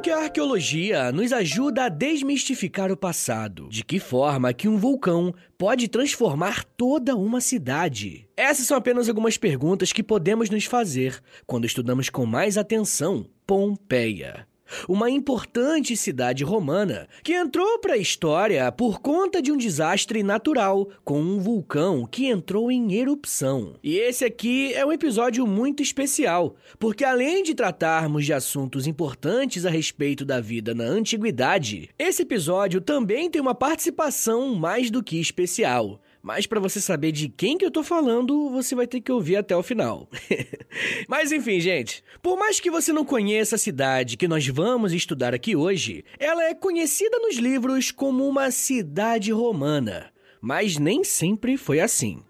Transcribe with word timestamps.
Como 0.00 0.04
que 0.04 0.10
a 0.18 0.22
arqueologia 0.22 1.12
nos 1.12 1.30
ajuda 1.30 1.84
a 1.84 1.88
desmistificar 1.90 2.90
o 2.90 2.96
passado? 2.96 3.68
De 3.68 3.84
que 3.84 4.00
forma 4.00 4.50
que 4.54 4.66
um 4.66 4.78
vulcão 4.78 5.34
pode 5.58 5.88
transformar 5.88 6.64
toda 6.64 7.14
uma 7.14 7.38
cidade? 7.38 8.26
Essas 8.34 8.66
são 8.66 8.78
apenas 8.78 9.10
algumas 9.10 9.36
perguntas 9.36 9.92
que 9.92 10.02
podemos 10.02 10.48
nos 10.48 10.64
fazer 10.64 11.20
quando 11.46 11.66
estudamos 11.66 12.08
com 12.08 12.24
mais 12.24 12.56
atenção 12.56 13.26
Pompeia 13.46 14.46
uma 14.88 15.10
importante 15.10 15.96
cidade 15.96 16.44
romana 16.44 17.08
que 17.22 17.32
entrou 17.32 17.78
para 17.78 17.94
a 17.94 17.98
história 17.98 18.70
por 18.72 19.00
conta 19.00 19.42
de 19.42 19.52
um 19.52 19.56
desastre 19.56 20.22
natural 20.22 20.88
com 21.04 21.20
um 21.20 21.38
vulcão 21.38 22.06
que 22.06 22.26
entrou 22.26 22.70
em 22.70 22.94
erupção. 22.94 23.74
E 23.82 23.96
esse 23.96 24.24
aqui 24.24 24.72
é 24.74 24.84
um 24.84 24.92
episódio 24.92 25.46
muito 25.46 25.82
especial, 25.82 26.56
porque 26.78 27.04
além 27.04 27.42
de 27.42 27.54
tratarmos 27.54 28.24
de 28.24 28.32
assuntos 28.32 28.86
importantes 28.86 29.64
a 29.66 29.70
respeito 29.70 30.24
da 30.24 30.40
vida 30.40 30.74
na 30.74 30.84
antiguidade, 30.84 31.90
esse 31.98 32.22
episódio 32.22 32.80
também 32.80 33.30
tem 33.30 33.40
uma 33.40 33.54
participação 33.54 34.54
mais 34.54 34.90
do 34.90 35.02
que 35.02 35.20
especial. 35.20 36.00
Mas 36.22 36.46
para 36.46 36.60
você 36.60 36.80
saber 36.80 37.12
de 37.12 37.28
quem 37.28 37.56
que 37.56 37.64
eu 37.64 37.70
tô 37.70 37.82
falando, 37.82 38.50
você 38.50 38.74
vai 38.74 38.86
ter 38.86 39.00
que 39.00 39.10
ouvir 39.10 39.36
até 39.36 39.56
o 39.56 39.62
final. 39.62 40.08
Mas 41.08 41.32
enfim, 41.32 41.60
gente, 41.60 42.04
por 42.22 42.36
mais 42.36 42.60
que 42.60 42.70
você 42.70 42.92
não 42.92 43.04
conheça 43.04 43.56
a 43.56 43.58
cidade 43.58 44.18
que 44.18 44.28
nós 44.28 44.46
vamos 44.46 44.92
estudar 44.92 45.34
aqui 45.34 45.56
hoje, 45.56 46.04
ela 46.18 46.44
é 46.44 46.54
conhecida 46.54 47.18
nos 47.18 47.36
livros 47.36 47.90
como 47.90 48.28
uma 48.28 48.50
cidade 48.50 49.32
romana, 49.32 50.10
mas 50.40 50.76
nem 50.76 51.02
sempre 51.02 51.56
foi 51.56 51.80
assim. 51.80 52.22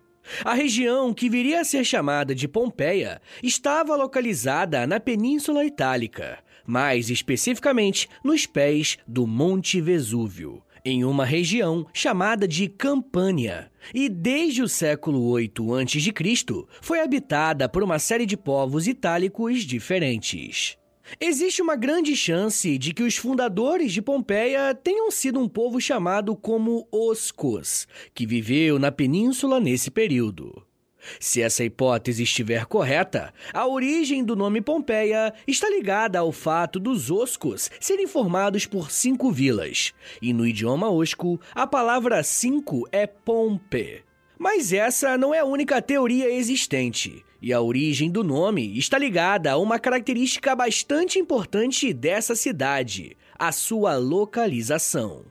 A 0.45 0.55
região 0.55 1.12
que 1.12 1.28
viria 1.28 1.61
a 1.61 1.65
ser 1.65 1.84
chamada 1.84 2.34
de 2.34 2.47
Pompeia 2.47 3.20
estava 3.43 3.97
localizada 3.97 4.87
na 4.87 5.00
Península 5.00 5.65
Itálica, 5.65 6.39
mais 6.65 7.11
especificamente 7.11 8.09
nos 8.22 8.47
pés 8.47 8.98
do 9.06 9.27
Monte 9.27 9.81
Vesúvio 9.81 10.62
em 10.84 11.05
uma 11.05 11.25
região 11.25 11.86
chamada 11.92 12.47
de 12.47 12.69
Campânia, 12.69 13.70
e 13.95 14.09
desde 14.09 14.62
o 14.62 14.69
século 14.69 15.37
VIII 15.37 15.50
a.C. 15.83 16.67
foi 16.81 17.00
habitada 17.00 17.69
por 17.69 17.83
uma 17.83 17.98
série 17.98 18.27
de 18.27 18.37
povos 18.37 18.87
itálicos 18.87 19.62
diferentes. 19.62 20.77
Existe 21.19 21.61
uma 21.61 21.75
grande 21.75 22.14
chance 22.14 22.78
de 22.78 22.92
que 22.92 23.03
os 23.03 23.17
fundadores 23.17 23.92
de 23.92 24.00
Pompeia 24.00 24.75
tenham 24.75 25.11
sido 25.11 25.41
um 25.41 25.48
povo 25.48 25.81
chamado 25.81 26.37
como 26.37 26.87
Oscos, 26.92 27.89
que 28.15 28.27
viveu 28.27 28.78
na 28.78 28.92
península 28.92 29.59
nesse 29.59 29.91
período. 29.91 30.70
Se 31.19 31.41
essa 31.43 31.65
hipótese 31.65 32.23
estiver 32.23 32.67
correta, 32.67 33.33
a 33.53 33.67
origem 33.67 34.25
do 34.25 34.37
nome 34.37 34.61
Pompeia 34.61 35.33
está 35.47 35.69
ligada 35.69 36.19
ao 36.19 36.33
fato 36.33 36.79
dos 36.79 37.11
oscos 37.11 37.70
serem 37.81 38.06
formados 38.06 38.67
por 38.67 38.91
cinco 38.91 39.31
vilas, 39.31 39.93
e 40.21 40.33
no 40.33 40.47
idioma 40.47 40.91
osco, 40.91 41.41
a 41.55 41.67
palavra 41.67 42.23
cinco 42.23 42.87
é 42.93 43.06
pompe. 43.06 44.03
Mas 44.39 44.73
essa 44.73 45.19
não 45.19 45.34
é 45.34 45.41
a 45.41 45.45
única 45.45 45.83
teoria 45.83 46.31
existente, 46.33 47.25
e 47.43 47.53
a 47.53 47.61
origem 47.61 48.11
do 48.11 48.23
nome 48.23 48.78
está 48.78 48.98
ligada 48.98 49.53
a 49.53 49.56
uma 49.56 49.78
característica 49.78 50.55
bastante 50.55 51.19
importante 51.19 51.93
dessa 51.93 52.34
cidade: 52.34 53.17
a 53.39 53.53
sua 53.53 53.97
localização. 53.97 55.27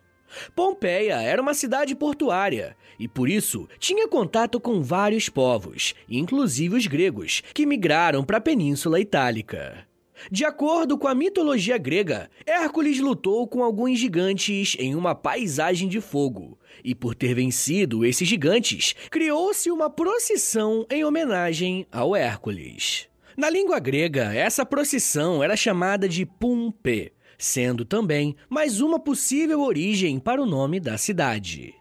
Pompeia 0.56 1.22
era 1.22 1.42
uma 1.42 1.54
cidade 1.54 1.96
portuária 1.96 2.76
e 3.00 3.08
por 3.08 3.30
isso 3.30 3.68
tinha 3.80 4.08
contato 4.08 4.60
com 4.60 4.84
vários 4.84 5.30
povos, 5.30 5.96
inclusive 6.10 6.76
os 6.76 6.86
gregos, 6.86 7.42
que 7.54 7.66
migraram 7.66 8.24
para 8.24 8.38
a 8.38 8.42
Península 8.42 9.00
Itálica. 9.00 9.88
De 10.30 10.44
acordo 10.44 10.98
com 10.98 11.08
a 11.08 11.16
mitologia 11.16 11.78
grega, 11.78 12.30
Hércules 12.46 13.00
lutou 13.00 13.48
com 13.48 13.64
alguns 13.64 13.98
gigantes 13.98 14.76
em 14.78 14.94
uma 14.94 15.16
paisagem 15.16 15.88
de 15.88 16.02
fogo, 16.02 16.60
e 16.84 16.94
por 16.94 17.16
ter 17.16 17.34
vencido 17.34 18.06
esses 18.06 18.28
gigantes, 18.28 18.94
criou-se 19.10 19.72
uma 19.72 19.90
procissão 19.90 20.86
em 20.90 21.06
homenagem 21.06 21.88
ao 21.90 22.16
Hércules. 22.16 23.08
Na 23.38 23.50
língua 23.50 23.80
grega, 23.80 24.34
essa 24.34 24.66
procissão 24.66 25.42
era 25.42 25.56
chamada 25.56 26.10
de 26.10 26.26
Pumpe, 26.26 27.14
sendo 27.38 27.86
também 27.86 28.36
mais 28.50 28.82
uma 28.82 29.00
possível 29.00 29.62
origem 29.62 30.20
para 30.20 30.42
o 30.42 30.46
nome 30.46 30.82
da 30.82 30.98
cidade. 30.98 31.79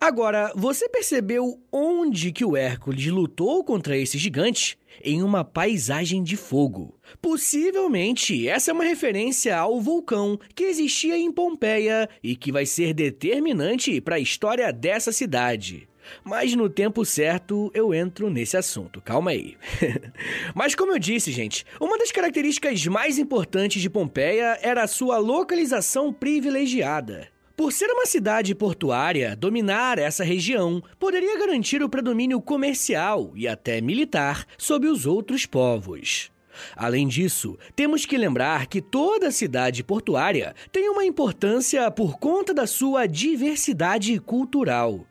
Agora, 0.00 0.52
você 0.54 0.88
percebeu 0.88 1.60
onde 1.70 2.32
que 2.32 2.44
o 2.44 2.56
Hércules 2.56 3.06
lutou 3.06 3.64
contra 3.64 3.96
esse 3.96 4.18
gigante? 4.18 4.78
Em 5.02 5.22
uma 5.22 5.44
paisagem 5.44 6.22
de 6.22 6.36
fogo. 6.36 6.94
Possivelmente, 7.20 8.46
essa 8.48 8.70
é 8.70 8.74
uma 8.74 8.84
referência 8.84 9.56
ao 9.56 9.80
vulcão 9.80 10.38
que 10.54 10.64
existia 10.64 11.16
em 11.16 11.32
Pompeia 11.32 12.08
e 12.22 12.36
que 12.36 12.52
vai 12.52 12.66
ser 12.66 12.92
determinante 12.92 14.00
para 14.00 14.16
a 14.16 14.20
história 14.20 14.72
dessa 14.72 15.10
cidade. 15.10 15.88
Mas 16.24 16.54
no 16.54 16.68
tempo 16.68 17.04
certo 17.04 17.70
eu 17.74 17.94
entro 17.94 18.28
nesse 18.28 18.56
assunto, 18.56 19.00
calma 19.00 19.30
aí. 19.30 19.56
Mas 20.54 20.74
como 20.74 20.92
eu 20.92 20.98
disse, 20.98 21.32
gente, 21.32 21.64
uma 21.80 21.98
das 21.98 22.12
características 22.12 22.86
mais 22.86 23.18
importantes 23.18 23.80
de 23.80 23.90
Pompeia 23.90 24.58
era 24.62 24.82
a 24.82 24.88
sua 24.88 25.18
localização 25.18 26.12
privilegiada. 26.12 27.31
Por 27.56 27.70
ser 27.70 27.90
uma 27.90 28.06
cidade 28.06 28.54
portuária, 28.54 29.36
dominar 29.36 29.98
essa 29.98 30.24
região 30.24 30.82
poderia 30.98 31.38
garantir 31.38 31.82
o 31.82 31.88
predomínio 31.88 32.40
comercial 32.40 33.32
e 33.34 33.46
até 33.46 33.80
militar 33.80 34.46
sobre 34.56 34.88
os 34.88 35.04
outros 35.04 35.44
povos. 35.44 36.30
Além 36.74 37.06
disso, 37.08 37.58
temos 37.74 38.06
que 38.06 38.16
lembrar 38.16 38.66
que 38.66 38.80
toda 38.80 39.30
cidade 39.30 39.84
portuária 39.84 40.54
tem 40.70 40.88
uma 40.88 41.04
importância 41.04 41.90
por 41.90 42.18
conta 42.18 42.54
da 42.54 42.66
sua 42.66 43.06
diversidade 43.06 44.18
cultural. 44.18 45.06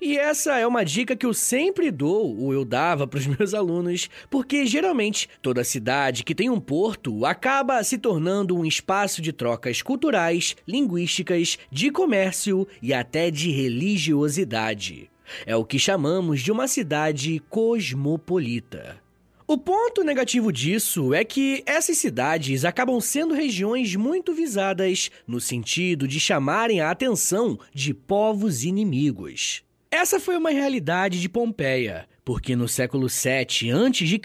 E 0.00 0.16
essa 0.16 0.58
é 0.58 0.66
uma 0.66 0.84
dica 0.84 1.16
que 1.16 1.26
eu 1.26 1.34
sempre 1.34 1.90
dou, 1.90 2.36
ou 2.38 2.52
eu 2.52 2.64
dava 2.64 3.06
para 3.06 3.18
os 3.18 3.26
meus 3.38 3.54
alunos, 3.54 4.08
porque 4.30 4.66
geralmente 4.66 5.28
toda 5.42 5.64
cidade 5.64 6.24
que 6.24 6.34
tem 6.34 6.50
um 6.50 6.60
porto 6.60 7.24
acaba 7.24 7.82
se 7.82 7.98
tornando 7.98 8.56
um 8.56 8.64
espaço 8.64 9.20
de 9.20 9.32
trocas 9.32 9.82
culturais, 9.82 10.56
linguísticas, 10.66 11.58
de 11.70 11.90
comércio 11.90 12.66
e 12.82 12.92
até 12.92 13.30
de 13.30 13.50
religiosidade. 13.50 15.10
É 15.46 15.56
o 15.56 15.64
que 15.64 15.78
chamamos 15.78 16.42
de 16.42 16.52
uma 16.52 16.68
cidade 16.68 17.42
cosmopolita. 17.48 19.02
O 19.46 19.58
ponto 19.58 20.02
negativo 20.02 20.50
disso 20.50 21.12
é 21.12 21.22
que 21.22 21.62
essas 21.66 21.98
cidades 21.98 22.64
acabam 22.64 22.98
sendo 22.98 23.34
regiões 23.34 23.94
muito 23.94 24.32
visadas 24.32 25.10
no 25.26 25.38
sentido 25.38 26.08
de 26.08 26.18
chamarem 26.18 26.80
a 26.80 26.90
atenção 26.90 27.58
de 27.72 27.92
povos 27.92 28.64
inimigos. 28.64 29.63
Essa 29.96 30.18
foi 30.18 30.36
uma 30.36 30.50
realidade 30.50 31.20
de 31.20 31.28
Pompeia, 31.28 32.08
porque 32.24 32.56
no 32.56 32.66
século 32.66 33.08
7 33.08 33.70
a.C., 33.70 34.20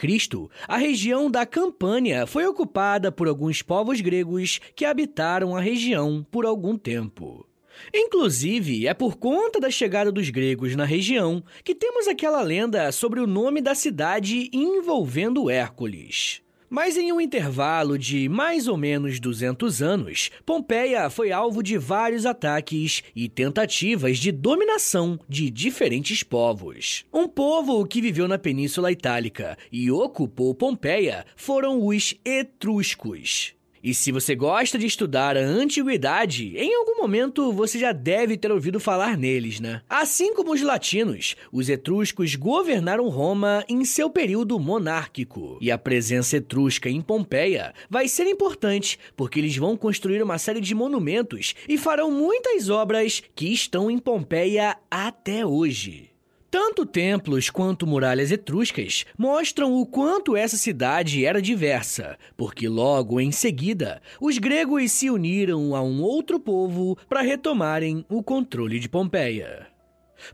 a 0.67 0.77
região 0.77 1.29
da 1.29 1.45
Campânia 1.45 2.25
foi 2.25 2.43
ocupada 2.47 3.11
por 3.11 3.27
alguns 3.27 3.61
povos 3.61 4.01
gregos 4.01 4.59
que 4.75 4.83
habitaram 4.83 5.55
a 5.55 5.61
região 5.61 6.25
por 6.31 6.43
algum 6.43 6.75
tempo. 6.75 7.47
Inclusive, 7.93 8.87
é 8.87 8.95
por 8.95 9.17
conta 9.17 9.59
da 9.59 9.69
chegada 9.69 10.11
dos 10.11 10.31
gregos 10.31 10.75
na 10.75 10.85
região 10.85 11.43
que 11.63 11.75
temos 11.75 12.07
aquela 12.07 12.41
lenda 12.41 12.91
sobre 12.91 13.19
o 13.19 13.27
nome 13.27 13.61
da 13.61 13.75
cidade 13.75 14.49
envolvendo 14.51 15.51
Hércules. 15.51 16.41
Mas 16.69 16.95
em 16.97 17.11
um 17.11 17.19
intervalo 17.19 17.97
de 17.97 18.29
mais 18.29 18.67
ou 18.67 18.77
menos 18.77 19.19
200 19.19 19.81
anos, 19.81 20.29
Pompeia 20.45 21.09
foi 21.09 21.31
alvo 21.31 21.63
de 21.63 21.77
vários 21.77 22.25
ataques 22.25 23.01
e 23.15 23.27
tentativas 23.27 24.19
de 24.19 24.31
dominação 24.31 25.19
de 25.27 25.49
diferentes 25.49 26.21
povos. 26.21 27.05
Um 27.11 27.27
povo 27.27 27.85
que 27.87 28.01
viveu 28.01 28.27
na 28.27 28.37
Península 28.37 28.91
Itálica 28.91 29.57
e 29.71 29.89
ocupou 29.89 30.53
Pompeia 30.53 31.25
foram 31.35 31.83
os 31.83 32.13
etruscos. 32.23 33.58
E 33.81 33.93
se 33.93 34.11
você 34.11 34.35
gosta 34.35 34.77
de 34.77 34.85
estudar 34.85 35.37
a 35.37 35.41
antiguidade, 35.41 36.57
em 36.57 36.75
algum 36.75 36.97
momento 37.01 37.51
você 37.53 37.79
já 37.79 37.91
deve 37.91 38.37
ter 38.37 38.51
ouvido 38.51 38.79
falar 38.79 39.17
neles, 39.17 39.59
né? 39.59 39.81
Assim 39.89 40.33
como 40.33 40.53
os 40.53 40.61
latinos, 40.61 41.35
os 41.51 41.69
etruscos 41.69 42.35
governaram 42.35 43.07
Roma 43.07 43.63
em 43.69 43.85
seu 43.85 44.09
período 44.09 44.59
monárquico. 44.59 45.57
E 45.61 45.71
a 45.71 45.77
presença 45.77 46.37
etrusca 46.37 46.89
em 46.89 47.01
Pompeia 47.01 47.73
vai 47.89 48.07
ser 48.07 48.27
importante, 48.27 48.99
porque 49.15 49.39
eles 49.39 49.55
vão 49.55 49.77
construir 49.77 50.21
uma 50.21 50.37
série 50.37 50.61
de 50.61 50.75
monumentos 50.75 51.55
e 51.67 51.77
farão 51.77 52.11
muitas 52.11 52.69
obras 52.69 53.23
que 53.33 53.53
estão 53.53 53.89
em 53.89 53.97
Pompeia 53.97 54.77
até 54.91 55.45
hoje. 55.45 56.09
Tanto 56.51 56.83
templos 56.83 57.51
quanto 57.51 57.85
muralhas 57.85 58.31
etruscas 58.31 59.05
mostram 59.15 59.75
o 59.75 59.85
quanto 59.85 60.35
essa 60.35 60.57
cidade 60.57 61.23
era 61.23 61.39
diversa, 61.39 62.17
porque 62.35 62.67
logo 62.67 63.21
em 63.21 63.31
seguida 63.31 64.01
os 64.19 64.39
gregos 64.39 64.91
se 64.91 65.11
uniram 65.11 65.75
a 65.75 65.81
um 65.83 66.01
outro 66.01 66.39
povo 66.39 66.97
para 67.07 67.21
retomarem 67.21 68.03
o 68.09 68.23
controle 68.23 68.79
de 68.79 68.89
Pompeia. 68.89 69.67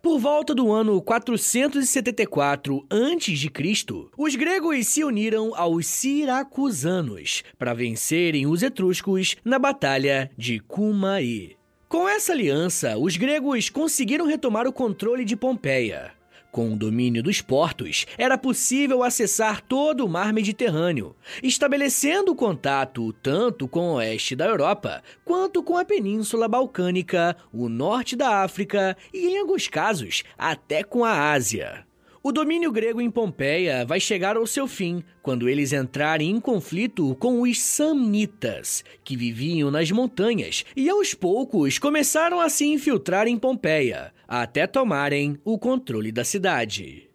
Por 0.01 0.17
volta 0.17 0.55
do 0.55 0.71
ano 0.71 1.01
474 1.01 2.87
a.C., 2.89 3.51
os 4.17 4.35
gregos 4.35 4.87
se 4.87 5.03
uniram 5.03 5.53
aos 5.53 5.85
siracusanos 5.85 7.43
para 7.57 7.73
vencerem 7.73 8.47
os 8.47 8.63
etruscos 8.63 9.35
na 9.43 9.59
Batalha 9.59 10.31
de 10.37 10.59
Cumae. 10.59 11.54
Com 11.87 12.09
essa 12.09 12.33
aliança, 12.33 12.97
os 12.97 13.15
gregos 13.15 13.69
conseguiram 13.69 14.25
retomar 14.25 14.67
o 14.67 14.73
controle 14.73 15.23
de 15.23 15.35
Pompeia. 15.35 16.11
Com 16.51 16.73
o 16.73 16.75
domínio 16.75 17.21
dos 17.21 17.41
portos, 17.41 18.07
era 18.17 18.37
possível 18.37 19.03
acessar 19.03 19.61
todo 19.61 20.03
o 20.03 20.09
mar 20.09 20.33
Mediterrâneo, 20.33 21.15
estabelecendo 21.43 22.33
contato 22.33 23.13
tanto 23.21 23.67
com 23.67 23.89
o 23.89 23.93
oeste 23.95 24.35
da 24.35 24.45
Europa 24.45 25.03
quanto 25.23 25.61
com 25.61 25.77
a 25.77 25.85
Península 25.85 26.47
Balcânica, 26.47 27.35
o 27.53 27.69
norte 27.69 28.15
da 28.15 28.41
África 28.41 28.97
e, 29.13 29.27
em 29.27 29.37
alguns 29.37 29.67
casos, 29.67 30.23
até 30.37 30.83
com 30.83 31.03
a 31.05 31.33
Ásia. 31.33 31.85
O 32.27 32.31
domínio 32.31 32.71
grego 32.71 32.99
em 32.99 33.11
Pompeia 33.11 33.85
vai 33.85 33.99
chegar 33.99 34.35
ao 34.35 34.47
seu 34.47 34.67
fim 34.67 35.03
quando 35.21 35.47
eles 35.47 35.71
entrarem 35.71 36.31
em 36.31 36.39
conflito 36.39 37.15
com 37.17 37.43
os 37.43 37.61
Samnitas, 37.61 38.83
que 39.03 39.15
viviam 39.15 39.69
nas 39.69 39.91
montanhas 39.91 40.65
e 40.75 40.89
aos 40.89 41.13
poucos 41.13 41.77
começaram 41.77 42.41
a 42.41 42.49
se 42.49 42.65
infiltrar 42.65 43.27
em 43.27 43.37
Pompeia, 43.37 44.11
até 44.27 44.65
tomarem 44.65 45.37
o 45.45 45.59
controle 45.59 46.11
da 46.11 46.23
cidade. 46.23 47.11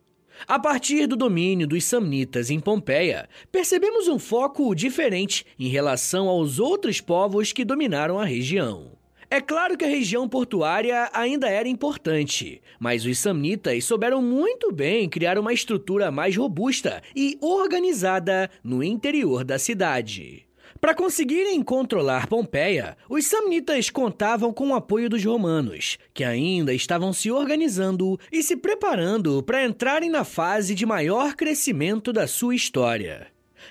A 0.47 0.61
partir 0.61 1.09
do 1.09 1.17
domínio 1.17 1.67
dos 1.67 1.83
Samnitas 1.83 2.49
em 2.49 2.61
Pompeia, 2.61 3.29
percebemos 3.51 4.07
um 4.07 4.17
foco 4.17 4.73
diferente 4.77 5.45
em 5.59 5.67
relação 5.67 6.29
aos 6.29 6.61
outros 6.61 7.01
povos 7.01 7.53
que 7.53 7.65
dominaram 7.65 8.17
a 8.17 8.25
região. 8.25 9.00
É 9.33 9.41
claro 9.41 9.79
que 9.79 9.85
a 9.85 9.89
região 9.89 10.29
portuária 10.29 11.09
ainda 11.13 11.49
era 11.49 11.69
importante, 11.69 12.61
mas 12.81 13.05
os 13.07 13.17
samnitas 13.17 13.85
souberam 13.85 14.21
muito 14.21 14.73
bem 14.73 15.09
criar 15.09 15.39
uma 15.39 15.53
estrutura 15.53 16.11
mais 16.11 16.37
robusta 16.37 17.01
e 17.15 17.39
organizada 17.41 18.51
no 18.65 18.83
interior 18.83 19.45
da 19.45 19.57
cidade. 19.57 20.49
Para 20.81 20.97
conseguirem 20.97 21.63
controlar 21.63 22.27
Pompeia, 22.27 22.97
os 23.09 23.25
samnitas 23.27 23.89
contavam 23.89 24.53
com 24.53 24.71
o 24.71 24.75
apoio 24.75 25.09
dos 25.09 25.25
romanos, 25.25 25.97
que 26.13 26.25
ainda 26.25 26.75
estavam 26.75 27.13
se 27.13 27.31
organizando 27.31 28.19
e 28.33 28.43
se 28.43 28.57
preparando 28.57 29.45
para 29.45 29.65
entrarem 29.65 30.11
na 30.11 30.25
fase 30.25 30.75
de 30.75 30.85
maior 30.85 31.37
crescimento 31.37 32.13
da 32.13 32.27
sua 32.27 32.57
história. 32.57 33.29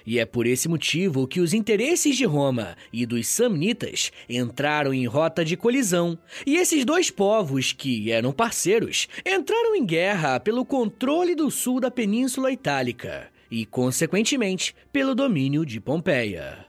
E 0.10 0.18
é 0.18 0.26
por 0.26 0.48
esse 0.48 0.68
motivo 0.68 1.28
que 1.28 1.40
os 1.40 1.54
interesses 1.54 2.18
de 2.18 2.26
Roma 2.26 2.76
e 2.92 3.06
dos 3.06 3.28
samnitas 3.28 4.12
entraram 4.28 4.92
em 4.92 5.06
rota 5.06 5.46
de 5.46 5.56
colisão, 5.56 6.18
e 6.48 6.56
esses 6.56 6.84
dois 6.84 7.12
povos, 7.12 7.74
que 7.74 8.12
eram 8.12 8.32
parceiros, 8.32 9.08
entraram 9.24 9.76
em 9.76 9.86
guerra 9.86 10.40
pelo 10.40 10.66
controle 10.66 11.36
do 11.36 11.52
sul 11.52 11.80
da 11.80 11.92
Península 11.92 12.52
Itálica 12.52 13.30
e, 13.52 13.68
consequentemente, 13.68 14.76
pelo 14.92 15.14
domínio 15.14 15.64
de 15.64 15.80
Pompeia. 15.80 16.69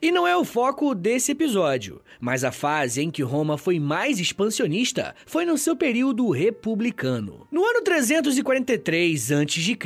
E 0.00 0.10
não 0.10 0.26
é 0.26 0.36
o 0.36 0.44
foco 0.44 0.94
desse 0.94 1.32
episódio, 1.32 2.00
mas 2.20 2.44
a 2.44 2.52
fase 2.52 3.02
em 3.02 3.10
que 3.10 3.22
Roma 3.22 3.58
foi 3.58 3.78
mais 3.78 4.18
expansionista 4.18 5.14
foi 5.26 5.44
no 5.44 5.58
seu 5.58 5.76
período 5.76 6.30
republicano. 6.30 7.46
No 7.50 7.64
ano 7.64 7.82
343 7.82 9.32
a.C., 9.32 9.78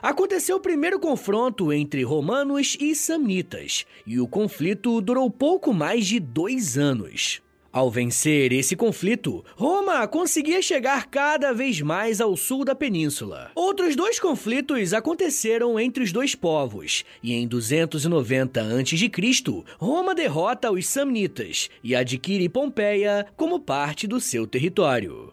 aconteceu 0.00 0.56
o 0.56 0.60
primeiro 0.60 0.98
confronto 0.98 1.72
entre 1.72 2.02
romanos 2.02 2.76
e 2.80 2.94
samnitas, 2.94 3.86
e 4.06 4.18
o 4.20 4.26
conflito 4.26 5.00
durou 5.00 5.30
pouco 5.30 5.72
mais 5.72 6.06
de 6.06 6.20
dois 6.20 6.78
anos. 6.78 7.42
Ao 7.72 7.90
vencer 7.90 8.52
esse 8.52 8.76
conflito, 8.76 9.42
Roma 9.56 10.06
conseguia 10.06 10.60
chegar 10.60 11.06
cada 11.06 11.54
vez 11.54 11.80
mais 11.80 12.20
ao 12.20 12.36
sul 12.36 12.66
da 12.66 12.74
península. 12.74 13.50
Outros 13.54 13.96
dois 13.96 14.20
conflitos 14.20 14.92
aconteceram 14.92 15.80
entre 15.80 16.04
os 16.04 16.12
dois 16.12 16.34
povos, 16.34 17.02
e 17.22 17.32
em 17.32 17.48
290 17.48 18.60
a.C., 18.60 19.10
Roma 19.78 20.14
derrota 20.14 20.70
os 20.70 20.86
Samnitas 20.86 21.70
e 21.82 21.96
adquire 21.96 22.46
Pompeia 22.46 23.26
como 23.38 23.58
parte 23.58 24.06
do 24.06 24.20
seu 24.20 24.46
território. 24.46 25.32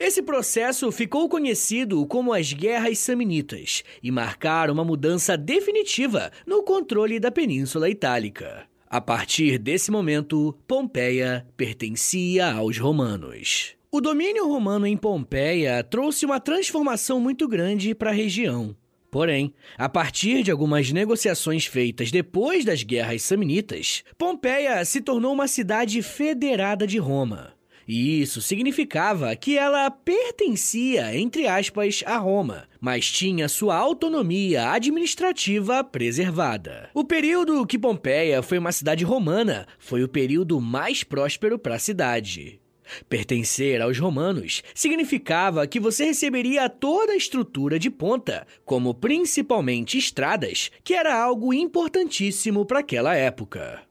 Esse 0.00 0.22
processo 0.22 0.90
ficou 0.90 1.28
conhecido 1.28 2.06
como 2.06 2.32
as 2.32 2.50
Guerras 2.50 2.98
Samnitas 2.98 3.84
e 4.02 4.10
marcaram 4.10 4.72
uma 4.72 4.84
mudança 4.84 5.36
definitiva 5.36 6.32
no 6.46 6.62
controle 6.62 7.20
da 7.20 7.30
Península 7.30 7.90
Itálica. 7.90 8.66
A 8.90 9.02
partir 9.02 9.58
desse 9.58 9.90
momento, 9.90 10.56
Pompeia 10.66 11.46
pertencia 11.58 12.50
aos 12.50 12.78
romanos. 12.78 13.74
O 13.90 14.00
domínio 14.00 14.48
romano 14.48 14.86
em 14.86 14.96
Pompeia 14.96 15.84
trouxe 15.84 16.24
uma 16.24 16.40
transformação 16.40 17.20
muito 17.20 17.46
grande 17.46 17.94
para 17.94 18.08
a 18.08 18.14
região. 18.14 18.74
Porém, 19.10 19.52
a 19.76 19.90
partir 19.90 20.42
de 20.42 20.50
algumas 20.50 20.90
negociações 20.90 21.66
feitas 21.66 22.10
depois 22.10 22.64
das 22.64 22.82
guerras 22.82 23.20
samnitas, 23.22 24.04
Pompeia 24.16 24.82
se 24.86 25.02
tornou 25.02 25.34
uma 25.34 25.48
cidade 25.48 26.00
federada 26.00 26.86
de 26.86 26.96
Roma. 26.96 27.57
E 27.88 28.20
isso 28.20 28.42
significava 28.42 29.34
que 29.34 29.56
ela 29.56 29.90
pertencia, 29.90 31.16
entre 31.16 31.48
aspas, 31.48 32.04
a 32.04 32.18
Roma, 32.18 32.68
mas 32.78 33.10
tinha 33.10 33.48
sua 33.48 33.76
autonomia 33.76 34.70
administrativa 34.70 35.82
preservada. 35.82 36.90
O 36.92 37.02
período 37.02 37.66
que 37.66 37.78
Pompeia 37.78 38.42
foi 38.42 38.58
uma 38.58 38.72
cidade 38.72 39.04
romana 39.04 39.66
foi 39.78 40.04
o 40.04 40.08
período 40.08 40.60
mais 40.60 41.02
próspero 41.02 41.58
para 41.58 41.76
a 41.76 41.78
cidade. 41.78 42.60
Pertencer 43.08 43.80
aos 43.80 43.98
romanos 43.98 44.62
significava 44.74 45.66
que 45.66 45.80
você 45.80 46.04
receberia 46.04 46.68
toda 46.68 47.12
a 47.12 47.16
estrutura 47.16 47.78
de 47.78 47.90
ponta, 47.90 48.46
como 48.64 48.94
principalmente 48.94 49.96
estradas, 49.96 50.70
que 50.84 50.94
era 50.94 51.18
algo 51.18 51.54
importantíssimo 51.54 52.64
para 52.64 52.80
aquela 52.80 53.14
época. 53.14 53.87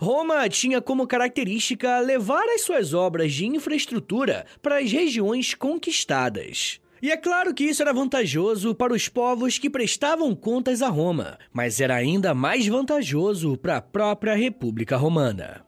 Roma 0.00 0.48
tinha 0.48 0.80
como 0.80 1.06
característica 1.06 1.98
levar 2.00 2.44
as 2.54 2.62
suas 2.62 2.94
obras 2.94 3.32
de 3.32 3.46
infraestrutura 3.46 4.46
para 4.62 4.78
as 4.78 4.90
regiões 4.92 5.54
conquistadas. 5.54 6.80
E 7.02 7.10
é 7.10 7.16
claro 7.16 7.52
que 7.52 7.64
isso 7.64 7.82
era 7.82 7.92
vantajoso 7.92 8.74
para 8.74 8.94
os 8.94 9.08
povos 9.08 9.58
que 9.58 9.68
prestavam 9.68 10.34
contas 10.34 10.80
a 10.80 10.88
Roma, 10.88 11.38
mas 11.52 11.80
era 11.80 11.94
ainda 11.94 12.32
mais 12.34 12.66
vantajoso 12.66 13.58
para 13.58 13.76
a 13.76 13.82
própria 13.82 14.34
República 14.34 14.96
Romana. 14.96 15.66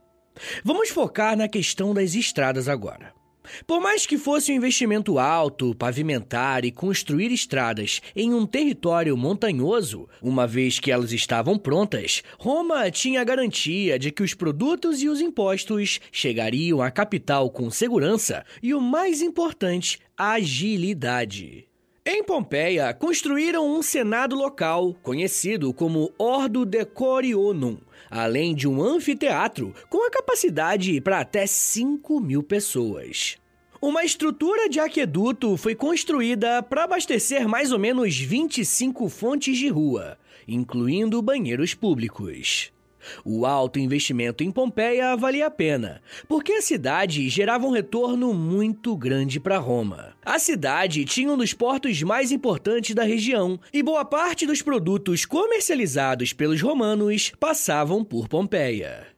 Vamos 0.64 0.88
focar 0.88 1.36
na 1.36 1.48
questão 1.48 1.92
das 1.92 2.14
estradas 2.14 2.68
agora. 2.68 3.12
Por 3.66 3.80
mais 3.80 4.06
que 4.06 4.18
fosse 4.18 4.52
um 4.52 4.56
investimento 4.56 5.18
alto 5.18 5.74
pavimentar 5.74 6.64
e 6.64 6.70
construir 6.70 7.32
estradas 7.32 8.00
em 8.14 8.32
um 8.32 8.46
território 8.46 9.16
montanhoso, 9.16 10.08
uma 10.20 10.46
vez 10.46 10.78
que 10.78 10.90
elas 10.90 11.12
estavam 11.12 11.58
prontas, 11.58 12.22
Roma 12.38 12.90
tinha 12.90 13.20
a 13.20 13.24
garantia 13.24 13.98
de 13.98 14.10
que 14.10 14.22
os 14.22 14.34
produtos 14.34 15.02
e 15.02 15.08
os 15.08 15.20
impostos 15.20 16.00
chegariam 16.10 16.82
à 16.82 16.90
capital 16.90 17.50
com 17.50 17.70
segurança 17.70 18.44
e, 18.62 18.74
o 18.74 18.80
mais 18.80 19.22
importante, 19.22 19.98
agilidade. 20.16 21.66
Em 22.08 22.22
Pompeia, 22.22 22.94
construíram 22.94 23.68
um 23.68 23.82
senado 23.82 24.36
local, 24.36 24.94
conhecido 25.02 25.74
como 25.74 26.12
Ordo 26.16 26.64
Decorionum, 26.64 27.78
além 28.10 28.54
de 28.54 28.68
um 28.68 28.82
anfiteatro 28.82 29.74
com 29.88 30.06
a 30.06 30.10
capacidade 30.10 31.00
para 31.00 31.20
até 31.20 31.46
5 31.46 32.20
mil 32.20 32.42
pessoas. 32.42 33.36
Uma 33.80 34.04
estrutura 34.04 34.68
de 34.68 34.80
aqueduto 34.80 35.56
foi 35.56 35.74
construída 35.74 36.62
para 36.62 36.84
abastecer 36.84 37.46
mais 37.48 37.72
ou 37.72 37.78
menos 37.78 38.16
25 38.16 39.08
fontes 39.08 39.56
de 39.58 39.68
rua, 39.68 40.18
incluindo 40.48 41.20
banheiros 41.20 41.74
públicos. 41.74 42.72
O 43.24 43.46
alto 43.46 43.78
investimento 43.78 44.42
em 44.42 44.50
Pompeia 44.50 45.16
valia 45.16 45.46
a 45.46 45.50
pena, 45.50 46.00
porque 46.28 46.52
a 46.52 46.62
cidade 46.62 47.28
gerava 47.28 47.66
um 47.66 47.70
retorno 47.70 48.32
muito 48.34 48.96
grande 48.96 49.40
para 49.40 49.58
Roma. 49.58 50.14
A 50.24 50.38
cidade 50.38 51.04
tinha 51.04 51.32
um 51.32 51.36
dos 51.36 51.52
portos 51.52 52.02
mais 52.02 52.32
importantes 52.32 52.94
da 52.94 53.04
região 53.04 53.58
e 53.72 53.82
boa 53.82 54.04
parte 54.04 54.46
dos 54.46 54.62
produtos 54.62 55.24
comercializados 55.24 56.32
pelos 56.32 56.60
romanos 56.60 57.32
passavam 57.38 58.04
por 58.04 58.28
Pompeia. 58.28 59.15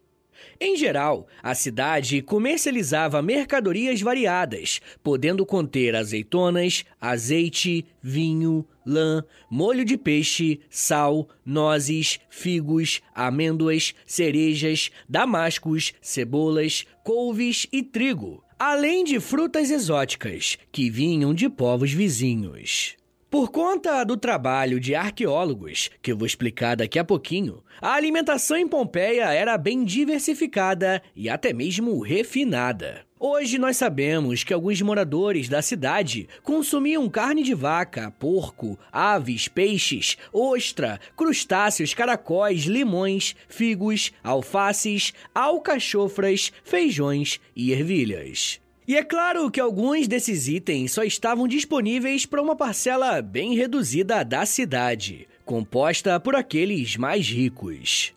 Em 0.60 0.74
geral, 0.76 1.28
a 1.40 1.54
cidade 1.54 2.20
comercializava 2.20 3.22
mercadorias 3.22 4.00
variadas, 4.00 4.80
podendo 5.04 5.46
conter 5.46 5.94
azeitonas, 5.94 6.84
azeite, 7.00 7.86
vinho, 8.02 8.66
lã, 8.84 9.22
molho 9.48 9.84
de 9.84 9.96
peixe, 9.96 10.58
sal, 10.68 11.28
nozes, 11.46 12.18
figos, 12.28 13.00
amêndoas, 13.14 13.94
cerejas, 14.04 14.90
damascos, 15.08 15.92
cebolas, 16.00 16.84
couves 17.04 17.68
e 17.70 17.80
trigo, 17.80 18.42
além 18.58 19.04
de 19.04 19.20
frutas 19.20 19.70
exóticas 19.70 20.58
que 20.72 20.90
vinham 20.90 21.32
de 21.32 21.48
povos 21.48 21.92
vizinhos. 21.92 22.97
Por 23.30 23.50
conta 23.50 24.04
do 24.04 24.16
trabalho 24.16 24.80
de 24.80 24.94
arqueólogos, 24.94 25.90
que 26.00 26.14
vou 26.14 26.24
explicar 26.24 26.74
daqui 26.76 26.98
a 26.98 27.04
pouquinho, 27.04 27.62
a 27.78 27.92
alimentação 27.92 28.56
em 28.56 28.66
Pompeia 28.66 29.30
era 29.30 29.58
bem 29.58 29.84
diversificada 29.84 31.02
e 31.14 31.28
até 31.28 31.52
mesmo 31.52 32.00
refinada. 32.00 33.04
Hoje 33.20 33.58
nós 33.58 33.76
sabemos 33.76 34.44
que 34.44 34.54
alguns 34.54 34.80
moradores 34.80 35.46
da 35.46 35.60
cidade 35.60 36.26
consumiam 36.42 37.06
carne 37.06 37.42
de 37.42 37.52
vaca, 37.52 38.10
porco, 38.18 38.78
aves, 38.90 39.46
peixes, 39.46 40.16
ostra, 40.32 40.98
crustáceos, 41.14 41.92
caracóis, 41.92 42.62
limões, 42.62 43.36
figos, 43.46 44.10
alfaces, 44.24 45.12
alcachofras, 45.34 46.50
feijões 46.64 47.38
e 47.54 47.72
ervilhas. 47.72 48.58
E 48.88 48.96
é 48.96 49.04
claro 49.04 49.50
que 49.50 49.60
alguns 49.60 50.08
desses 50.08 50.48
itens 50.48 50.92
só 50.92 51.04
estavam 51.04 51.46
disponíveis 51.46 52.24
para 52.24 52.40
uma 52.40 52.56
parcela 52.56 53.20
bem 53.20 53.54
reduzida 53.54 54.24
da 54.24 54.46
cidade, 54.46 55.28
composta 55.44 56.18
por 56.18 56.34
aqueles 56.34 56.96
mais 56.96 57.28
ricos. 57.28 58.14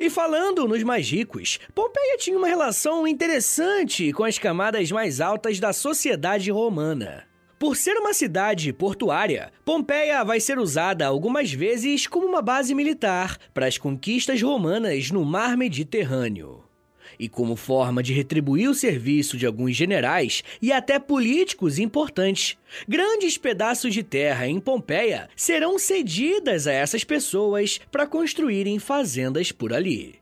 E 0.00 0.08
falando 0.08 0.66
nos 0.66 0.82
mais 0.82 1.06
ricos, 1.10 1.60
Pompeia 1.74 2.16
tinha 2.16 2.38
uma 2.38 2.48
relação 2.48 3.06
interessante 3.06 4.14
com 4.14 4.24
as 4.24 4.38
camadas 4.38 4.90
mais 4.90 5.20
altas 5.20 5.60
da 5.60 5.74
sociedade 5.74 6.50
romana. 6.50 7.24
Por 7.58 7.76
ser 7.76 7.98
uma 7.98 8.14
cidade 8.14 8.72
portuária, 8.72 9.52
Pompeia 9.62 10.24
vai 10.24 10.40
ser 10.40 10.58
usada 10.58 11.04
algumas 11.06 11.52
vezes 11.52 12.06
como 12.06 12.26
uma 12.26 12.40
base 12.40 12.74
militar 12.74 13.36
para 13.52 13.66
as 13.66 13.76
conquistas 13.76 14.40
romanas 14.40 15.10
no 15.10 15.22
mar 15.22 15.54
Mediterrâneo 15.54 16.63
e 17.18 17.28
como 17.28 17.56
forma 17.56 18.02
de 18.02 18.12
retribuir 18.12 18.68
o 18.68 18.74
serviço 18.74 19.36
de 19.36 19.46
alguns 19.46 19.76
generais 19.76 20.42
e 20.60 20.72
até 20.72 20.98
políticos 20.98 21.78
importantes. 21.78 22.56
Grandes 22.88 23.38
pedaços 23.38 23.92
de 23.92 24.02
terra 24.02 24.46
em 24.46 24.60
Pompeia 24.60 25.28
serão 25.36 25.78
cedidas 25.78 26.66
a 26.66 26.72
essas 26.72 27.04
pessoas 27.04 27.80
para 27.90 28.06
construírem 28.06 28.78
fazendas 28.78 29.52
por 29.52 29.72
ali. 29.72 30.16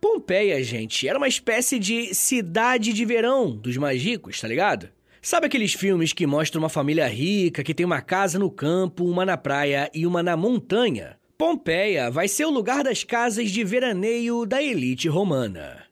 Pompeia, 0.00 0.62
gente, 0.62 1.08
era 1.08 1.18
uma 1.18 1.28
espécie 1.28 1.78
de 1.78 2.14
cidade 2.14 2.92
de 2.92 3.04
verão 3.04 3.50
dos 3.50 3.76
mais 3.76 4.02
ricos, 4.02 4.40
tá 4.40 4.46
ligado? 4.46 4.88
Sabe 5.22 5.46
aqueles 5.46 5.74
filmes 5.74 6.12
que 6.12 6.26
mostram 6.26 6.62
uma 6.62 6.68
família 6.68 7.06
rica 7.06 7.62
que 7.62 7.74
tem 7.74 7.84
uma 7.84 8.00
casa 8.00 8.38
no 8.38 8.50
campo, 8.50 9.04
uma 9.04 9.24
na 9.24 9.36
praia 9.36 9.90
e 9.92 10.06
uma 10.06 10.22
na 10.22 10.36
montanha? 10.36 11.18
Pompeia 11.36 12.10
vai 12.10 12.28
ser 12.28 12.44
o 12.44 12.50
lugar 12.50 12.84
das 12.84 13.04
casas 13.04 13.50
de 13.50 13.64
veraneio 13.64 14.46
da 14.46 14.62
elite 14.62 15.08
romana. 15.08 15.89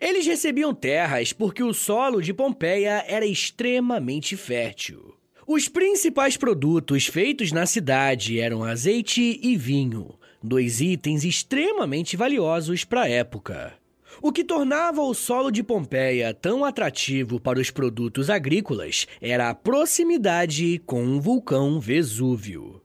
Eles 0.00 0.26
recebiam 0.26 0.74
terras 0.74 1.32
porque 1.32 1.62
o 1.62 1.72
solo 1.72 2.20
de 2.20 2.32
Pompeia 2.32 3.04
era 3.06 3.26
extremamente 3.26 4.36
fértil. 4.36 5.14
Os 5.46 5.68
principais 5.68 6.36
produtos 6.36 7.06
feitos 7.06 7.52
na 7.52 7.66
cidade 7.66 8.38
eram 8.38 8.62
azeite 8.62 9.40
e 9.42 9.56
vinho, 9.56 10.14
dois 10.42 10.80
itens 10.80 11.24
extremamente 11.24 12.16
valiosos 12.16 12.84
para 12.84 13.02
a 13.02 13.08
época. 13.08 13.74
O 14.20 14.30
que 14.30 14.44
tornava 14.44 15.00
o 15.00 15.14
solo 15.14 15.50
de 15.50 15.62
Pompeia 15.62 16.34
tão 16.34 16.64
atrativo 16.64 17.40
para 17.40 17.58
os 17.58 17.70
produtos 17.70 18.28
agrícolas 18.28 19.06
era 19.20 19.48
a 19.48 19.54
proximidade 19.54 20.80
com 20.84 21.04
o 21.16 21.20
vulcão 21.20 21.80
Vesúvio. 21.80 22.81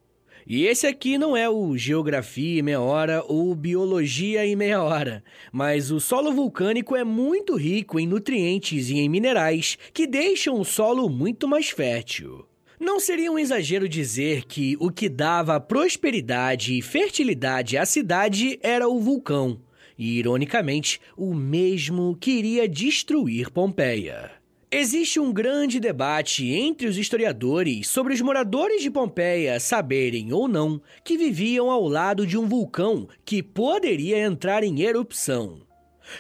E 0.50 0.66
esse 0.66 0.88
aqui 0.88 1.18
não 1.18 1.36
é 1.36 1.50
o 1.50 1.78
Geografia 1.78 2.62
em 2.62 2.64
Meia 2.64 2.80
Hora 2.80 3.22
ou 3.28 3.54
Biologia 3.54 4.46
em 4.46 4.56
Meia 4.56 4.82
Hora, 4.82 5.22
mas 5.52 5.92
o 5.92 6.00
solo 6.00 6.32
vulcânico 6.32 6.96
é 6.96 7.04
muito 7.04 7.58
rico 7.58 8.00
em 8.00 8.08
nutrientes 8.08 8.90
e 8.90 8.98
em 8.98 9.10
minerais 9.10 9.78
que 9.94 10.08
deixam 10.08 10.58
o 10.58 10.64
solo 10.64 11.10
muito 11.10 11.50
mais 11.50 11.70
fértil. 11.70 12.46
Não 12.80 12.98
seria 12.98 13.30
um 13.30 13.38
exagero 13.38 13.90
dizer 13.90 14.46
que 14.46 14.78
o 14.80 14.90
que 14.90 15.10
dava 15.10 15.60
prosperidade 15.60 16.78
e 16.78 16.82
fertilidade 16.82 17.76
à 17.78 17.86
cidade 17.86 18.58
era 18.64 18.88
o 18.88 19.02
vulcão, 19.02 19.60
e 19.98 20.18
ironicamente, 20.18 21.02
o 21.18 21.34
mesmo 21.34 22.16
que 22.22 22.32
iria 22.32 22.70
destruir 22.70 23.52
Pompeia. 23.52 24.37
Existe 24.70 25.18
um 25.18 25.32
grande 25.32 25.80
debate 25.80 26.52
entre 26.52 26.88
os 26.88 26.98
historiadores 26.98 27.88
sobre 27.88 28.14
os 28.14 28.20
moradores 28.20 28.82
de 28.82 28.92
Pompeia 28.92 29.62
saberem 29.62 30.34
ou 30.34 30.46
não 30.46 30.82
que 31.06 31.18
viviam 31.18 31.72
ao 31.72 31.88
lado 31.88 32.28
de 32.28 32.38
um 32.38 32.46
vulcão 32.46 33.08
que 33.24 33.42
poderia 33.42 34.20
entrar 34.20 34.66
em 34.66 34.82
erupção. 34.82 35.62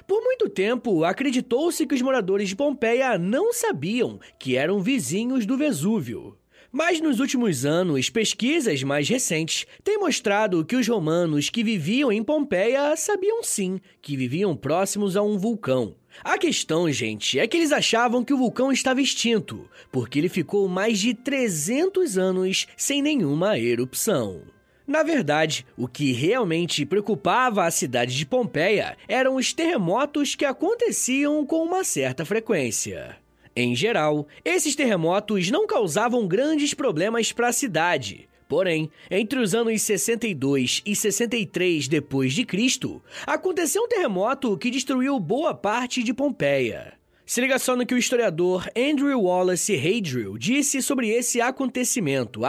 Por 0.08 0.24
muito 0.24 0.48
tempo, 0.48 1.04
acreditou-se 1.04 1.86
que 1.86 1.94
os 1.94 2.02
moradores 2.02 2.48
de 2.48 2.56
Pompeia 2.56 3.18
não 3.18 3.52
sabiam 3.52 4.18
que 4.40 4.56
eram 4.56 4.80
vizinhos 4.80 5.46
do 5.46 5.58
Vesúvio. 5.58 6.38
Mas 6.72 7.00
nos 7.00 7.20
últimos 7.20 7.66
anos, 7.66 8.10
pesquisas 8.10 8.84
mais 8.84 9.08
recentes 9.08 9.66
têm 9.84 9.98
mostrado 9.98 10.64
que 10.66 10.76
os 10.76 10.88
romanos 10.88 11.50
que 11.50 11.64
viviam 11.64 12.12
em 12.12 12.24
Pompeia 12.24 12.96
sabiam 12.96 13.42
sim 13.42 13.80
que 14.02 14.18
viviam 14.18 14.56
próximos 14.56 15.16
a 15.16 15.22
um 15.22 15.38
vulcão. 15.38 15.96
A 16.24 16.38
questão, 16.38 16.92
gente, 16.92 17.40
é 17.40 17.48
que 17.48 17.58
eles 17.58 17.72
achavam 17.72 18.24
que 18.24 18.34
o 18.34 18.38
vulcão 18.38 18.72
estava 18.72 19.02
extinto, 19.02 19.70
porque 19.92 20.20
ele 20.20 20.30
ficou 20.30 20.68
mais 20.68 21.00
de 21.00 21.14
300 21.14 22.18
anos 22.18 22.68
sem 22.76 23.02
nenhuma 23.02 23.58
erupção. 23.58 24.42
Na 24.88 25.04
verdade, 25.04 25.66
o 25.78 25.88
que 25.88 26.14
realmente 26.14 26.86
preocupava 26.86 27.66
a 27.66 27.72
cidade 27.72 28.16
de 28.16 28.26
Pompeia 28.26 28.98
eram 29.08 29.36
os 29.36 29.52
terremotos 29.52 30.34
que 30.34 30.46
aconteciam 30.46 31.46
com 31.46 31.64
uma 31.64 31.84
certa 31.84 32.24
frequência. 32.24 33.18
Em 33.60 33.76
geral, 33.76 34.28
esses 34.46 34.76
terremotos 34.76 35.50
não 35.50 35.66
causavam 35.66 36.28
grandes 36.28 36.76
problemas 36.76 37.32
para 37.32 37.48
a 37.48 37.52
cidade, 37.52 38.30
Porém, 38.48 38.90
entre 39.12 39.40
os 39.40 39.54
anos 39.56 39.82
62 39.82 40.84
e 40.86 40.96
63 40.96 41.88
depois 41.88 42.34
de 42.34 42.46
Cristo, 42.46 43.02
aconteceu 43.26 43.84
um 43.84 43.88
terremoto 43.88 44.56
que 44.58 44.70
destruiu 44.70 45.20
boa 45.20 45.56
parte 45.56 46.02
de 46.02 46.14
Pompeia. 46.14 46.94
Se 47.26 47.42
liga 47.42 47.60
só 47.60 47.76
no 47.76 47.86
que 47.86 47.96
o 47.96 47.98
historiador 47.98 48.70
Andrew 48.78 49.20
Wallace 49.20 49.76
Hadrill 49.76 50.38
disse 50.38 50.82
sobre 50.82 51.10
esse 51.10 51.42
acontecimento, 51.42 52.42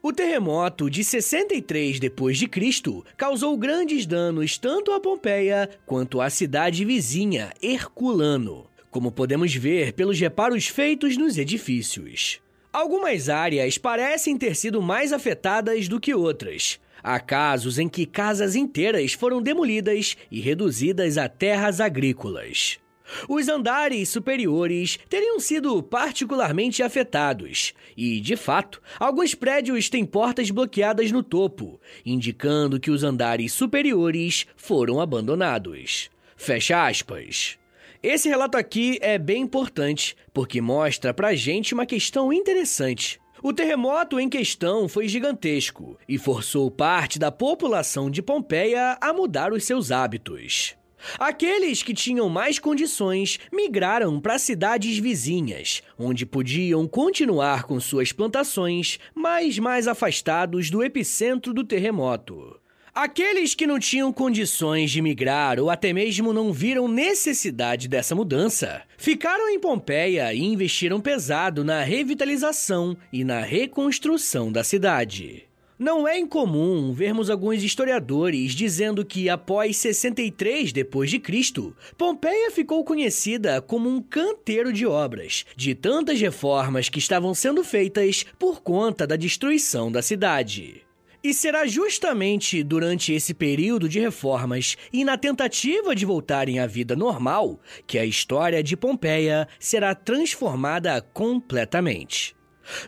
O 0.00 0.12
terremoto 0.12 0.88
de 0.88 1.02
63 1.02 1.98
depois 1.98 2.38
de 2.38 2.46
Cristo 2.46 3.04
causou 3.16 3.56
grandes 3.56 4.06
danos 4.06 4.58
tanto 4.58 4.92
a 4.92 5.00
Pompeia 5.00 5.68
quanto 5.84 6.20
à 6.20 6.30
cidade 6.30 6.84
vizinha 6.84 7.52
Herculano, 7.60 8.68
como 8.98 9.12
podemos 9.12 9.54
ver 9.54 9.92
pelos 9.92 10.18
reparos 10.18 10.66
feitos 10.66 11.16
nos 11.16 11.38
edifícios. 11.38 12.40
Algumas 12.72 13.28
áreas 13.28 13.78
parecem 13.78 14.36
ter 14.36 14.56
sido 14.56 14.82
mais 14.82 15.12
afetadas 15.12 15.86
do 15.86 16.00
que 16.00 16.12
outras. 16.12 16.80
Há 17.00 17.20
casos 17.20 17.78
em 17.78 17.88
que 17.88 18.04
casas 18.04 18.56
inteiras 18.56 19.12
foram 19.12 19.40
demolidas 19.40 20.16
e 20.32 20.40
reduzidas 20.40 21.16
a 21.16 21.28
terras 21.28 21.80
agrícolas. 21.80 22.80
Os 23.28 23.48
andares 23.48 24.08
superiores 24.08 24.98
teriam 25.08 25.38
sido 25.38 25.80
particularmente 25.80 26.82
afetados, 26.82 27.74
e, 27.96 28.20
de 28.20 28.34
fato, 28.34 28.82
alguns 28.98 29.32
prédios 29.32 29.88
têm 29.88 30.04
portas 30.04 30.50
bloqueadas 30.50 31.12
no 31.12 31.22
topo, 31.22 31.80
indicando 32.04 32.80
que 32.80 32.90
os 32.90 33.04
andares 33.04 33.52
superiores 33.52 34.44
foram 34.56 35.00
abandonados. 35.00 36.10
Fecha 36.36 36.84
aspas. 36.84 37.57
Esse 38.02 38.28
relato 38.28 38.56
aqui 38.56 38.96
é 39.00 39.18
bem 39.18 39.42
importante 39.42 40.16
porque 40.32 40.60
mostra 40.60 41.12
pra 41.12 41.34
gente 41.34 41.74
uma 41.74 41.84
questão 41.84 42.32
interessante. 42.32 43.20
O 43.42 43.52
terremoto 43.52 44.20
em 44.20 44.28
questão 44.28 44.88
foi 44.88 45.08
gigantesco 45.08 45.98
e 46.08 46.16
forçou 46.16 46.70
parte 46.70 47.18
da 47.18 47.32
população 47.32 48.08
de 48.08 48.22
Pompeia 48.22 48.96
a 49.00 49.12
mudar 49.12 49.52
os 49.52 49.64
seus 49.64 49.90
hábitos. 49.90 50.76
Aqueles 51.18 51.82
que 51.82 51.94
tinham 51.94 52.28
mais 52.28 52.58
condições 52.58 53.38
migraram 53.52 54.20
para 54.20 54.38
cidades 54.38 54.98
vizinhas, 54.98 55.82
onde 55.98 56.26
podiam 56.26 56.86
continuar 56.86 57.64
com 57.64 57.80
suas 57.80 58.12
plantações, 58.12 58.98
mas 59.14 59.58
mais 59.58 59.86
afastados 59.86 60.70
do 60.70 60.82
epicentro 60.82 61.52
do 61.52 61.64
terremoto. 61.64 62.57
Aqueles 63.00 63.54
que 63.54 63.64
não 63.64 63.78
tinham 63.78 64.12
condições 64.12 64.90
de 64.90 65.00
migrar 65.00 65.60
ou 65.60 65.70
até 65.70 65.92
mesmo 65.92 66.32
não 66.32 66.52
viram 66.52 66.88
necessidade 66.88 67.86
dessa 67.86 68.12
mudança, 68.12 68.82
ficaram 68.96 69.48
em 69.48 69.60
Pompeia 69.60 70.34
e 70.34 70.42
investiram 70.42 71.00
pesado 71.00 71.62
na 71.62 71.80
revitalização 71.84 72.96
e 73.12 73.22
na 73.22 73.40
reconstrução 73.40 74.50
da 74.50 74.64
cidade. 74.64 75.44
Não 75.78 76.08
é 76.08 76.18
incomum 76.18 76.92
vermos 76.92 77.30
alguns 77.30 77.62
historiadores 77.62 78.50
dizendo 78.50 79.04
que 79.04 79.28
após 79.28 79.76
63 79.76 80.72
depois 80.72 81.08
de 81.08 81.20
Cristo, 81.20 81.76
Pompeia 81.96 82.50
ficou 82.50 82.82
conhecida 82.82 83.62
como 83.62 83.88
um 83.88 84.02
canteiro 84.02 84.72
de 84.72 84.84
obras, 84.84 85.46
de 85.54 85.72
tantas 85.72 86.20
reformas 86.20 86.88
que 86.88 86.98
estavam 86.98 87.32
sendo 87.32 87.62
feitas 87.62 88.26
por 88.36 88.60
conta 88.60 89.06
da 89.06 89.14
destruição 89.14 89.92
da 89.92 90.02
cidade. 90.02 90.87
E 91.28 91.34
será 91.34 91.66
justamente 91.66 92.62
durante 92.62 93.12
esse 93.12 93.34
período 93.34 93.86
de 93.86 94.00
reformas 94.00 94.78
e 94.90 95.04
na 95.04 95.18
tentativa 95.18 95.94
de 95.94 96.06
voltarem 96.06 96.58
à 96.58 96.66
vida 96.66 96.96
normal 96.96 97.60
que 97.86 97.98
a 97.98 98.04
história 98.06 98.62
de 98.62 98.74
Pompeia 98.74 99.46
será 99.60 99.94
transformada 99.94 101.02
completamente. 101.12 102.34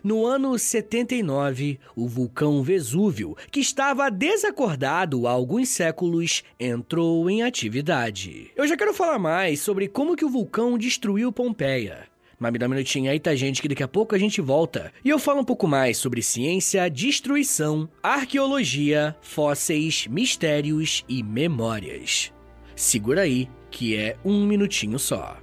No 0.03 0.25
ano 0.25 0.57
79, 0.57 1.79
o 1.95 2.07
vulcão 2.07 2.63
Vesúvio, 2.63 3.37
que 3.51 3.59
estava 3.59 4.09
desacordado 4.09 5.27
há 5.27 5.31
alguns 5.31 5.69
séculos, 5.69 6.41
entrou 6.59 7.29
em 7.29 7.43
atividade. 7.43 8.49
Eu 8.55 8.67
já 8.67 8.75
quero 8.75 8.91
falar 8.91 9.19
mais 9.19 9.59
sobre 9.59 9.87
como 9.87 10.15
que 10.15 10.25
o 10.25 10.29
vulcão 10.29 10.79
destruiu 10.79 11.31
Pompeia. 11.31 12.10
Mas 12.41 12.51
me 12.51 12.57
dá 12.57 12.65
um 12.65 12.69
minutinho 12.69 13.11
aí, 13.11 13.19
tá, 13.19 13.35
gente, 13.35 13.61
que 13.61 13.67
daqui 13.67 13.83
a 13.83 13.87
pouco 13.87 14.15
a 14.15 14.17
gente 14.17 14.41
volta. 14.41 14.91
E 15.05 15.09
eu 15.09 15.19
falo 15.19 15.41
um 15.41 15.45
pouco 15.45 15.67
mais 15.67 15.97
sobre 15.97 16.23
ciência, 16.23 16.89
destruição, 16.89 17.87
arqueologia, 18.01 19.15
fósseis, 19.21 20.07
mistérios 20.07 21.05
e 21.07 21.21
memórias. 21.21 22.33
Segura 22.75 23.21
aí, 23.21 23.47
que 23.69 23.95
é 23.95 24.17
um 24.25 24.43
minutinho 24.43 24.97
só. 24.97 25.37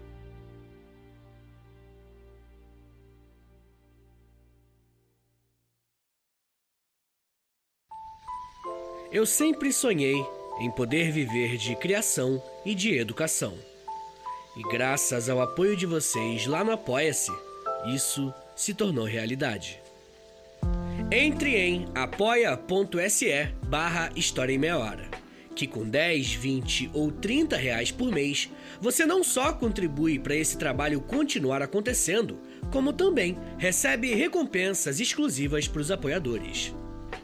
Eu 9.12 9.24
sempre 9.24 9.72
sonhei 9.72 10.16
em 10.60 10.68
poder 10.72 11.12
viver 11.12 11.56
de 11.58 11.76
criação 11.76 12.42
e 12.66 12.74
de 12.74 12.98
educação. 12.98 13.67
E 14.58 14.62
graças 14.62 15.28
ao 15.28 15.40
apoio 15.40 15.76
de 15.76 15.86
vocês 15.86 16.44
lá 16.44 16.64
no 16.64 16.72
Apoia-se, 16.72 17.30
isso 17.94 18.34
se 18.56 18.74
tornou 18.74 19.04
realidade. 19.04 19.80
Entre 21.12 21.56
em 21.56 21.86
apoia.se 21.94 23.54
barra 23.68 24.10
História 24.16 24.52
em 24.52 24.58
Meia 24.58 24.76
Hora, 24.76 25.08
que 25.54 25.64
com 25.64 25.88
10, 25.88 26.32
20 26.34 26.90
ou 26.92 27.12
30 27.12 27.56
reais 27.56 27.92
por 27.92 28.10
mês, 28.10 28.50
você 28.80 29.06
não 29.06 29.22
só 29.22 29.52
contribui 29.52 30.18
para 30.18 30.34
esse 30.34 30.58
trabalho 30.58 31.00
continuar 31.02 31.62
acontecendo, 31.62 32.40
como 32.72 32.92
também 32.92 33.38
recebe 33.58 34.12
recompensas 34.12 34.98
exclusivas 34.98 35.68
para 35.68 35.82
os 35.82 35.92
apoiadores. 35.92 36.74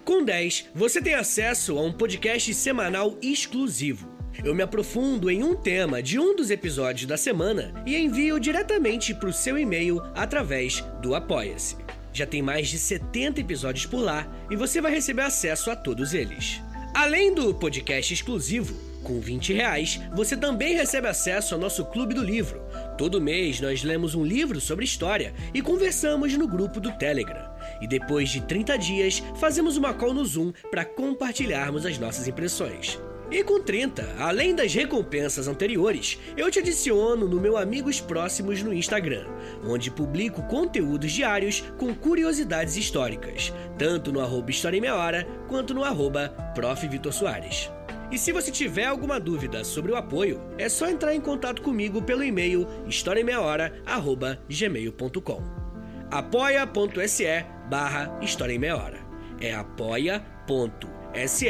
Com 0.04 0.22
10, 0.22 0.66
você 0.72 1.02
tem 1.02 1.14
acesso 1.14 1.76
a 1.76 1.82
um 1.82 1.92
podcast 1.92 2.54
semanal 2.54 3.18
exclusivo. 3.20 4.13
Eu 4.42 4.54
me 4.54 4.62
aprofundo 4.62 5.30
em 5.30 5.44
um 5.44 5.54
tema 5.54 6.02
de 6.02 6.18
um 6.18 6.34
dos 6.34 6.50
episódios 6.50 7.06
da 7.06 7.16
semana 7.16 7.72
e 7.86 7.96
envio 7.96 8.40
diretamente 8.40 9.14
para 9.14 9.28
o 9.28 9.32
seu 9.32 9.58
e-mail 9.58 10.02
através 10.14 10.80
do 11.00 11.14
Apoia-se. 11.14 11.76
Já 12.12 12.26
tem 12.26 12.42
mais 12.42 12.68
de 12.68 12.78
70 12.78 13.40
episódios 13.40 13.86
por 13.86 14.00
lá 14.00 14.26
e 14.50 14.56
você 14.56 14.80
vai 14.80 14.92
receber 14.92 15.22
acesso 15.22 15.70
a 15.70 15.76
todos 15.76 16.14
eles. 16.14 16.60
Além 16.94 17.34
do 17.34 17.54
podcast 17.54 18.14
exclusivo, 18.14 18.74
com 19.02 19.20
20 19.20 19.52
reais, 19.52 20.00
você 20.14 20.36
também 20.36 20.74
recebe 20.74 21.06
acesso 21.06 21.54
ao 21.54 21.60
nosso 21.60 21.84
Clube 21.84 22.14
do 22.14 22.22
Livro. 22.22 22.62
Todo 22.96 23.20
mês 23.20 23.60
nós 23.60 23.82
lemos 23.82 24.14
um 24.14 24.24
livro 24.24 24.60
sobre 24.60 24.84
história 24.84 25.34
e 25.52 25.60
conversamos 25.60 26.34
no 26.34 26.48
grupo 26.48 26.80
do 26.80 26.90
Telegram. 26.92 27.50
E 27.80 27.86
depois 27.86 28.30
de 28.30 28.40
30 28.40 28.78
dias, 28.78 29.22
fazemos 29.36 29.76
uma 29.76 29.92
call 29.92 30.14
no 30.14 30.24
Zoom 30.24 30.52
para 30.70 30.84
compartilharmos 30.84 31.84
as 31.84 31.98
nossas 31.98 32.26
impressões. 32.26 32.98
E 33.30 33.42
com 33.42 33.60
30, 33.60 34.16
além 34.18 34.54
das 34.54 34.74
recompensas 34.74 35.48
anteriores, 35.48 36.18
eu 36.36 36.50
te 36.50 36.58
adiciono 36.58 37.26
no 37.26 37.40
meu 37.40 37.56
Amigos 37.56 38.00
Próximos 38.00 38.62
no 38.62 38.72
Instagram, 38.72 39.26
onde 39.64 39.90
publico 39.90 40.42
conteúdos 40.42 41.10
diários 41.10 41.64
com 41.78 41.94
curiosidades 41.94 42.76
históricas, 42.76 43.52
tanto 43.78 44.12
no 44.12 44.20
arroba 44.20 44.50
História 44.50 44.76
em 44.76 44.80
Meia 44.80 44.94
Hora, 44.94 45.26
quanto 45.48 45.74
no 45.74 45.84
arroba 45.84 46.28
Prof. 46.54 46.86
Vitor 46.86 47.12
Soares. 47.12 47.70
E 48.10 48.18
se 48.18 48.30
você 48.30 48.50
tiver 48.50 48.84
alguma 48.84 49.18
dúvida 49.18 49.64
sobre 49.64 49.90
o 49.90 49.96
apoio, 49.96 50.38
é 50.58 50.68
só 50.68 50.86
entrar 50.88 51.14
em 51.14 51.20
contato 51.20 51.62
comigo 51.62 52.02
pelo 52.02 52.22
e-mail 52.22 52.66
historiaemmeiahora.gmail.com 52.86 55.64
apoia.se 56.10 57.46
barra 57.68 58.18
História 58.22 58.54
em 58.54 58.58
Meia 58.58 58.76
Hora. 58.76 58.98
É 59.40 59.54
apoia.se 59.54 61.48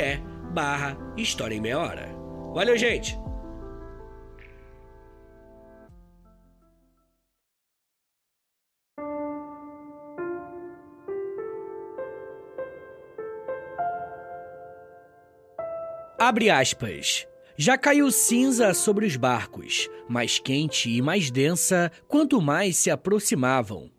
barra 0.55 0.97
História 1.17 1.57
em 1.57 1.61
Meia 1.61 1.81
Hora. 1.81 2.09
Valeu, 2.55 2.79
gente! 2.79 3.19
Abre 16.17 16.49
aspas. 16.49 17.27
Já 17.57 17.77
caiu 17.77 18.11
cinza 18.11 18.73
sobre 18.73 19.07
os 19.07 19.17
barcos, 19.17 19.89
mais 20.09 20.39
quente 20.39 20.89
e 20.89 21.03
mais 21.03 21.31
densa 21.31 21.91
quanto 22.09 22.41
mais 22.41 22.77
se 22.77 22.91
aproximavam. 22.91 23.91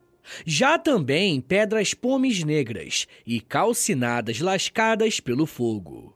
Já 0.45 0.79
também 0.79 1.39
pedras 1.39 1.93
pomes 1.93 2.43
negras 2.43 3.07
e 3.27 3.39
calcinadas 3.39 4.39
lascadas 4.39 5.19
pelo 5.19 5.45
fogo. 5.45 6.14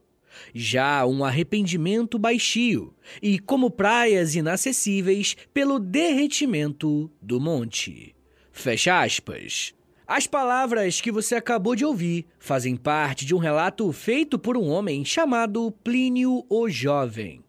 Já 0.54 1.06
um 1.06 1.24
arrependimento 1.24 2.18
baixio 2.18 2.94
e 3.22 3.40
como 3.40 3.70
praias 3.72 4.36
inacessíveis 4.36 5.36
pelo 5.54 5.80
derretimento 5.80 7.12
do 7.22 7.40
monte. 7.40 8.16
Fecha 8.52 9.02
aspas. 9.02 9.74
As 10.08 10.26
palavras 10.26 11.00
que 11.00 11.12
você 11.12 11.36
acabou 11.36 11.76
de 11.76 11.86
ouvir 11.86 12.26
fazem 12.40 12.76
parte 12.76 13.26
de 13.26 13.36
um 13.36 13.38
relato 13.38 13.92
feito 13.92 14.40
por 14.40 14.58
um 14.58 14.68
homem 14.68 15.06
chamado 15.06 15.72
Plínio 15.84 16.44
o 16.50 16.68
Jovem. 16.68 17.44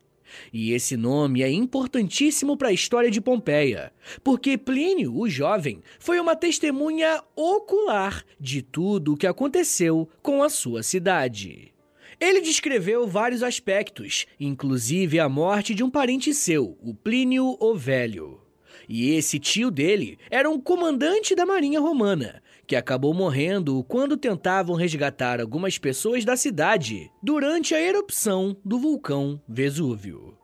E 0.52 0.72
esse 0.72 0.96
nome 0.96 1.42
é 1.42 1.50
importantíssimo 1.50 2.56
para 2.56 2.68
a 2.68 2.72
história 2.72 3.10
de 3.10 3.20
Pompeia, 3.20 3.92
porque 4.22 4.56
Plínio, 4.56 5.16
o 5.16 5.28
jovem, 5.28 5.82
foi 5.98 6.20
uma 6.20 6.36
testemunha 6.36 7.22
ocular 7.34 8.24
de 8.38 8.62
tudo 8.62 9.14
o 9.14 9.16
que 9.16 9.26
aconteceu 9.26 10.08
com 10.22 10.42
a 10.42 10.48
sua 10.48 10.82
cidade. 10.82 11.72
Ele 12.20 12.42
descreveu 12.42 13.06
vários 13.08 13.42
aspectos, 13.42 14.26
inclusive 14.38 15.18
a 15.18 15.26
morte 15.26 15.74
de 15.74 15.82
um 15.82 15.88
parente 15.88 16.34
seu, 16.34 16.76
o 16.82 16.94
Plínio 16.94 17.56
o 17.58 17.74
Velho. 17.74 18.42
E 18.86 19.12
esse 19.12 19.38
tio 19.38 19.70
dele 19.70 20.18
era 20.30 20.50
um 20.50 20.60
comandante 20.60 21.34
da 21.34 21.46
Marinha 21.46 21.80
Romana, 21.80 22.42
que 22.66 22.76
acabou 22.76 23.14
morrendo 23.14 23.82
quando 23.84 24.18
tentavam 24.18 24.76
resgatar 24.76 25.40
algumas 25.40 25.78
pessoas 25.78 26.24
da 26.24 26.36
cidade 26.36 27.10
durante 27.22 27.74
a 27.74 27.80
erupção 27.80 28.54
do 28.62 28.78
vulcão 28.78 29.40
Vesúvio. 29.48 30.36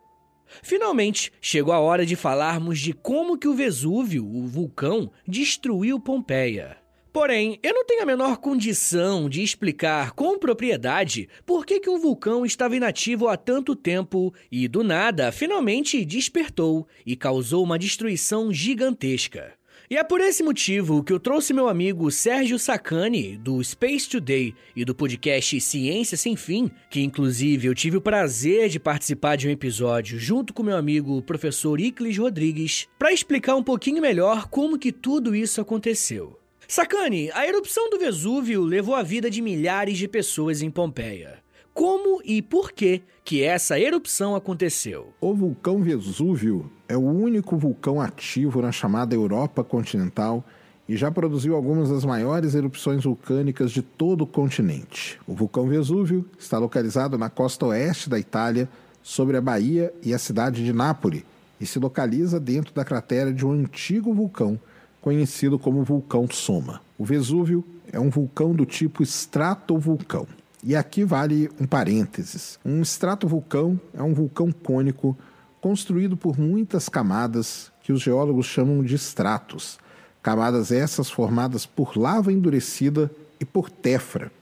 Finalmente, 0.62 1.30
chegou 1.42 1.74
a 1.74 1.80
hora 1.80 2.06
de 2.06 2.16
falarmos 2.16 2.78
de 2.78 2.94
como 2.94 3.36
que 3.36 3.48
o 3.48 3.54
Vesúvio, 3.54 4.24
o 4.24 4.46
vulcão, 4.46 5.10
destruiu 5.26 6.00
Pompeia. 6.00 6.85
Porém, 7.16 7.58
eu 7.62 7.72
não 7.72 7.82
tenho 7.82 8.02
a 8.02 8.06
menor 8.06 8.36
condição 8.36 9.26
de 9.26 9.42
explicar 9.42 10.12
com 10.12 10.38
propriedade 10.38 11.30
por 11.46 11.64
que, 11.64 11.80
que 11.80 11.88
um 11.88 11.98
vulcão 11.98 12.44
estava 12.44 12.76
inativo 12.76 13.26
há 13.26 13.38
tanto 13.38 13.74
tempo 13.74 14.34
e, 14.52 14.68
do 14.68 14.84
nada, 14.84 15.32
finalmente 15.32 16.04
despertou 16.04 16.86
e 17.06 17.16
causou 17.16 17.64
uma 17.64 17.78
destruição 17.78 18.52
gigantesca. 18.52 19.54
E 19.88 19.96
é 19.96 20.04
por 20.04 20.20
esse 20.20 20.42
motivo 20.42 21.02
que 21.02 21.10
eu 21.10 21.18
trouxe 21.18 21.54
meu 21.54 21.70
amigo 21.70 22.10
Sérgio 22.10 22.58
Sacani, 22.58 23.38
do 23.38 23.64
Space 23.64 24.06
Today 24.10 24.54
e 24.76 24.84
do 24.84 24.94
podcast 24.94 25.58
Ciência 25.58 26.18
Sem 26.18 26.36
Fim, 26.36 26.70
que 26.90 27.00
inclusive 27.00 27.66
eu 27.66 27.74
tive 27.74 27.96
o 27.96 28.02
prazer 28.02 28.68
de 28.68 28.78
participar 28.78 29.36
de 29.36 29.48
um 29.48 29.50
episódio 29.50 30.18
junto 30.18 30.52
com 30.52 30.62
meu 30.62 30.76
amigo 30.76 31.22
professor 31.22 31.80
Iclis 31.80 32.18
Rodrigues, 32.18 32.86
para 32.98 33.10
explicar 33.10 33.56
um 33.56 33.62
pouquinho 33.62 34.02
melhor 34.02 34.48
como 34.48 34.78
que 34.78 34.92
tudo 34.92 35.34
isso 35.34 35.62
aconteceu. 35.62 36.38
Sacani, 36.68 37.30
a 37.32 37.46
erupção 37.46 37.88
do 37.88 37.98
Vesúvio 37.98 38.62
levou 38.62 38.96
a 38.96 39.02
vida 39.02 39.30
de 39.30 39.40
milhares 39.40 39.96
de 39.96 40.08
pessoas 40.08 40.62
em 40.62 40.70
Pompeia. 40.70 41.38
Como 41.72 42.20
e 42.24 42.42
por 42.42 42.72
que 42.72 43.02
que 43.24 43.44
essa 43.44 43.78
erupção 43.78 44.34
aconteceu? 44.34 45.12
O 45.20 45.32
vulcão 45.32 45.80
Vesúvio 45.80 46.68
é 46.88 46.96
o 46.96 47.04
único 47.04 47.56
vulcão 47.56 48.00
ativo 48.00 48.60
na 48.60 48.72
chamada 48.72 49.14
Europa 49.14 49.62
continental 49.62 50.44
e 50.88 50.96
já 50.96 51.08
produziu 51.08 51.54
algumas 51.54 51.88
das 51.88 52.04
maiores 52.04 52.54
erupções 52.56 53.04
vulcânicas 53.04 53.70
de 53.70 53.82
todo 53.82 54.22
o 54.22 54.26
continente. 54.26 55.20
O 55.24 55.34
vulcão 55.34 55.68
Vesúvio 55.68 56.28
está 56.36 56.58
localizado 56.58 57.16
na 57.16 57.30
costa 57.30 57.66
oeste 57.66 58.10
da 58.10 58.18
Itália, 58.18 58.68
sobre 59.04 59.36
a 59.36 59.40
Bahia 59.40 59.94
e 60.02 60.12
a 60.12 60.18
cidade 60.18 60.64
de 60.64 60.72
Nápoles, 60.72 61.22
e 61.60 61.66
se 61.66 61.78
localiza 61.78 62.40
dentro 62.40 62.74
da 62.74 62.84
cratera 62.84 63.32
de 63.32 63.46
um 63.46 63.52
antigo 63.52 64.12
vulcão 64.12 64.58
conhecido 65.06 65.56
como 65.56 65.84
vulcão 65.84 66.26
Soma. 66.28 66.80
O 66.98 67.04
Vesúvio 67.04 67.64
é 67.92 68.00
um 68.00 68.10
vulcão 68.10 68.52
do 68.52 68.66
tipo 68.66 69.04
estratovulcão. 69.04 70.26
E 70.64 70.74
aqui 70.74 71.04
vale 71.04 71.48
um 71.60 71.64
parênteses. 71.64 72.58
Um 72.64 72.82
estratovulcão 72.82 73.80
é 73.94 74.02
um 74.02 74.12
vulcão 74.12 74.50
cônico 74.50 75.16
construído 75.60 76.16
por 76.16 76.36
muitas 76.36 76.88
camadas 76.88 77.70
que 77.84 77.92
os 77.92 78.02
geólogos 78.02 78.46
chamam 78.46 78.82
de 78.82 78.96
estratos. 78.96 79.78
Camadas 80.20 80.72
essas 80.72 81.08
formadas 81.08 81.64
por 81.64 81.96
lava 81.96 82.32
endurecida 82.32 83.08
e 83.38 83.44
por 83.44 83.70
tefra. 83.70 84.32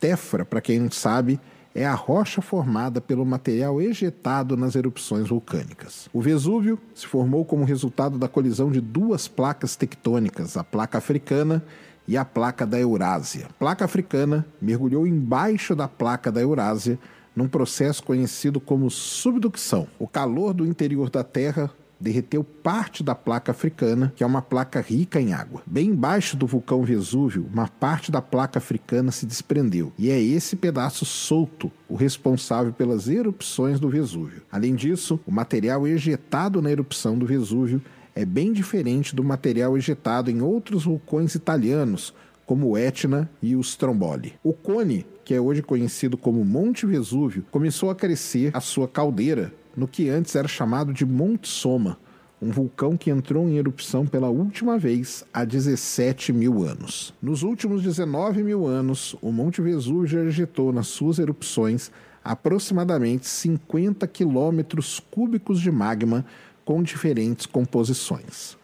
Tefra, 0.00 0.42
para 0.42 0.62
quem 0.62 0.80
não 0.80 0.90
sabe, 0.90 1.38
é 1.78 1.86
a 1.86 1.94
rocha 1.94 2.42
formada 2.42 3.00
pelo 3.00 3.24
material 3.24 3.80
ejetado 3.80 4.56
nas 4.56 4.74
erupções 4.74 5.28
vulcânicas. 5.28 6.08
O 6.12 6.20
Vesúvio 6.20 6.76
se 6.92 7.06
formou 7.06 7.44
como 7.44 7.64
resultado 7.64 8.18
da 8.18 8.26
colisão 8.26 8.68
de 8.68 8.80
duas 8.80 9.28
placas 9.28 9.76
tectônicas, 9.76 10.56
a 10.56 10.64
placa 10.64 10.98
africana 10.98 11.64
e 12.08 12.16
a 12.16 12.24
placa 12.24 12.66
da 12.66 12.80
Eurásia. 12.80 13.46
A 13.48 13.52
placa 13.52 13.84
africana 13.84 14.44
mergulhou 14.60 15.06
embaixo 15.06 15.76
da 15.76 15.86
placa 15.86 16.32
da 16.32 16.40
Eurásia 16.40 16.98
num 17.36 17.46
processo 17.46 18.02
conhecido 18.02 18.58
como 18.58 18.90
subducção. 18.90 19.86
O 20.00 20.08
calor 20.08 20.52
do 20.52 20.66
interior 20.66 21.08
da 21.08 21.22
Terra 21.22 21.70
derreteu 22.00 22.44
parte 22.44 23.02
da 23.02 23.14
placa 23.14 23.52
africana, 23.52 24.12
que 24.14 24.22
é 24.22 24.26
uma 24.26 24.42
placa 24.42 24.80
rica 24.80 25.20
em 25.20 25.32
água. 25.32 25.62
Bem 25.66 25.88
embaixo 25.88 26.36
do 26.36 26.46
vulcão 26.46 26.82
Vesúvio, 26.82 27.46
uma 27.52 27.68
parte 27.68 28.10
da 28.10 28.22
placa 28.22 28.58
africana 28.58 29.10
se 29.10 29.26
desprendeu, 29.26 29.92
e 29.98 30.10
é 30.10 30.20
esse 30.20 30.56
pedaço 30.56 31.04
solto 31.04 31.70
o 31.88 31.94
responsável 31.94 32.72
pelas 32.72 33.08
erupções 33.08 33.80
do 33.80 33.88
Vesúvio. 33.88 34.42
Além 34.50 34.74
disso, 34.74 35.18
o 35.26 35.32
material 35.32 35.86
ejetado 35.86 36.62
na 36.62 36.70
erupção 36.70 37.18
do 37.18 37.26
Vesúvio 37.26 37.82
é 38.14 38.24
bem 38.24 38.52
diferente 38.52 39.14
do 39.14 39.22
material 39.22 39.76
ejetado 39.76 40.30
em 40.30 40.42
outros 40.42 40.84
vulcões 40.84 41.34
italianos, 41.34 42.12
como 42.44 42.68
o 42.68 42.78
Etna 42.78 43.30
e 43.42 43.54
o 43.54 43.60
Stromboli. 43.60 44.34
O 44.42 44.52
cone, 44.52 45.06
que 45.24 45.34
é 45.34 45.40
hoje 45.40 45.62
conhecido 45.62 46.16
como 46.16 46.44
Monte 46.44 46.86
Vesúvio, 46.86 47.44
começou 47.50 47.90
a 47.90 47.94
crescer 47.94 48.50
a 48.54 48.60
sua 48.60 48.88
caldeira 48.88 49.52
no 49.78 49.86
que 49.86 50.08
antes 50.08 50.34
era 50.34 50.48
chamado 50.48 50.92
de 50.92 51.06
Monte 51.06 51.46
Soma, 51.46 51.96
um 52.42 52.50
vulcão 52.50 52.96
que 52.96 53.10
entrou 53.10 53.48
em 53.48 53.58
erupção 53.58 54.04
pela 54.04 54.28
última 54.28 54.76
vez 54.76 55.24
há 55.32 55.44
17 55.44 56.32
mil 56.32 56.64
anos. 56.64 57.14
Nos 57.22 57.44
últimos 57.44 57.80
19 57.82 58.42
mil 58.42 58.66
anos, 58.66 59.14
o 59.22 59.30
Monte 59.30 59.62
Vesúvio 59.62 60.26
ejetou 60.26 60.72
nas 60.72 60.88
suas 60.88 61.20
erupções 61.20 61.92
aproximadamente 62.24 63.28
50 63.28 64.04
quilômetros 64.08 65.00
cúbicos 65.12 65.60
de 65.60 65.70
magma 65.70 66.26
com 66.64 66.82
diferentes 66.82 67.46
composições. 67.46 68.58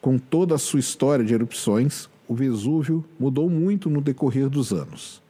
Com 0.00 0.18
toda 0.18 0.56
a 0.56 0.58
sua 0.58 0.80
história 0.80 1.24
de 1.24 1.32
erupções, 1.32 2.08
o 2.26 2.34
Vesúvio 2.34 3.04
mudou 3.18 3.48
muito 3.48 3.88
no 3.88 4.00
decorrer 4.00 4.48
dos 4.48 4.72
anos. 4.72 5.22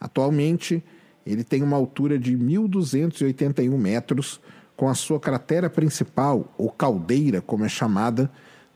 Atualmente, 0.00 0.82
ele 1.26 1.44
tem 1.44 1.62
uma 1.62 1.76
altura 1.76 2.18
de 2.18 2.36
1.281 2.36 3.76
metros, 3.76 4.40
com 4.80 4.88
a 4.88 4.94
sua 4.94 5.20
cratera 5.20 5.68
principal, 5.68 6.54
ou 6.56 6.70
caldeira, 6.70 7.42
como 7.42 7.66
é 7.66 7.68
chamada, 7.68 8.30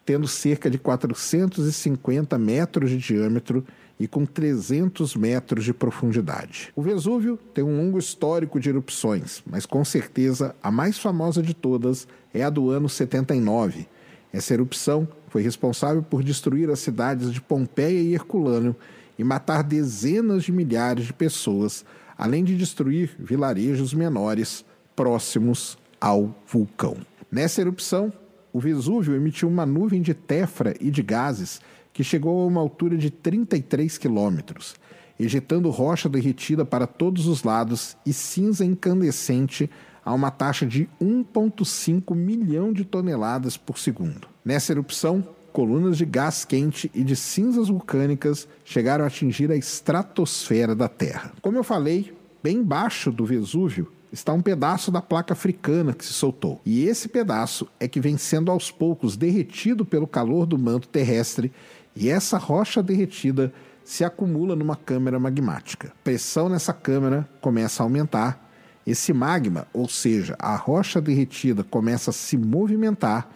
tendo 0.04 0.28
cerca 0.28 0.68
de 0.68 0.76
450 0.76 2.36
metros 2.36 2.90
de 2.90 2.98
diâmetro 2.98 3.64
e 3.98 4.06
com 4.06 4.26
300 4.26 5.16
metros 5.16 5.64
de 5.64 5.72
profundidade. 5.72 6.70
O 6.76 6.82
Vesúvio 6.82 7.38
tem 7.54 7.64
um 7.64 7.78
longo 7.78 7.98
histórico 7.98 8.60
de 8.60 8.68
erupções, 8.68 9.42
mas 9.46 9.64
com 9.64 9.82
certeza 9.82 10.54
a 10.62 10.70
mais 10.70 10.98
famosa 10.98 11.42
de 11.42 11.54
todas 11.54 12.06
é 12.34 12.44
a 12.44 12.50
do 12.50 12.68
ano 12.68 12.86
79. 12.86 13.88
Essa 14.30 14.52
erupção 14.52 15.08
foi 15.28 15.40
responsável 15.40 16.02
por 16.02 16.22
destruir 16.22 16.68
as 16.68 16.80
cidades 16.80 17.32
de 17.32 17.40
Pompeia 17.40 17.98
e 17.98 18.12
Herculâneo 18.12 18.76
e 19.18 19.24
matar 19.24 19.62
dezenas 19.62 20.44
de 20.44 20.52
milhares 20.52 21.06
de 21.06 21.14
pessoas, 21.14 21.82
além 22.18 22.44
de 22.44 22.54
destruir 22.58 23.16
vilarejos 23.18 23.94
menores 23.94 24.66
próximos 24.94 25.78
ao 26.04 26.34
vulcão. 26.46 26.98
Nessa 27.32 27.62
erupção, 27.62 28.12
o 28.52 28.60
Vesúvio 28.60 29.16
emitiu 29.16 29.48
uma 29.48 29.64
nuvem 29.64 30.02
de 30.02 30.12
tefra 30.12 30.74
e 30.78 30.90
de 30.90 31.02
gases 31.02 31.62
que 31.94 32.04
chegou 32.04 32.42
a 32.42 32.46
uma 32.46 32.60
altura 32.60 32.98
de 32.98 33.08
33 33.08 33.96
quilômetros, 33.96 34.74
ejetando 35.18 35.70
rocha 35.70 36.06
derretida 36.06 36.62
para 36.62 36.86
todos 36.86 37.26
os 37.26 37.42
lados 37.42 37.96
e 38.04 38.12
cinza 38.12 38.66
incandescente 38.66 39.70
a 40.04 40.12
uma 40.12 40.30
taxa 40.30 40.66
de 40.66 40.90
1,5 41.00 42.14
milhão 42.14 42.70
de 42.70 42.84
toneladas 42.84 43.56
por 43.56 43.78
segundo. 43.78 44.28
Nessa 44.44 44.72
erupção, 44.72 45.26
colunas 45.54 45.96
de 45.96 46.04
gás 46.04 46.44
quente 46.44 46.90
e 46.94 47.02
de 47.02 47.16
cinzas 47.16 47.68
vulcânicas 47.68 48.46
chegaram 48.62 49.04
a 49.04 49.06
atingir 49.06 49.50
a 49.50 49.56
estratosfera 49.56 50.74
da 50.74 50.86
Terra. 50.86 51.32
Como 51.40 51.56
eu 51.56 51.64
falei, 51.64 52.12
bem 52.42 52.58
embaixo 52.58 53.10
do 53.10 53.24
Vesúvio 53.24 53.90
está 54.14 54.32
um 54.32 54.40
pedaço 54.40 54.90
da 54.90 55.02
placa 55.02 55.32
africana 55.32 55.92
que 55.92 56.04
se 56.04 56.12
soltou. 56.12 56.60
E 56.64 56.84
esse 56.84 57.08
pedaço 57.08 57.68
é 57.80 57.88
que 57.88 58.00
vem 58.00 58.16
sendo 58.16 58.50
aos 58.50 58.70
poucos 58.70 59.16
derretido 59.16 59.84
pelo 59.84 60.06
calor 60.06 60.46
do 60.46 60.56
manto 60.56 60.88
terrestre, 60.88 61.52
e 61.96 62.08
essa 62.08 62.38
rocha 62.38 62.82
derretida 62.82 63.52
se 63.84 64.04
acumula 64.04 64.56
numa 64.56 64.76
câmara 64.76 65.18
magmática. 65.18 65.92
Pressão 66.02 66.48
nessa 66.48 66.72
câmara 66.72 67.28
começa 67.40 67.82
a 67.82 67.84
aumentar. 67.84 68.40
Esse 68.86 69.12
magma, 69.12 69.66
ou 69.72 69.88
seja, 69.88 70.36
a 70.38 70.56
rocha 70.56 71.00
derretida, 71.00 71.64
começa 71.64 72.10
a 72.10 72.12
se 72.12 72.36
movimentar. 72.36 73.28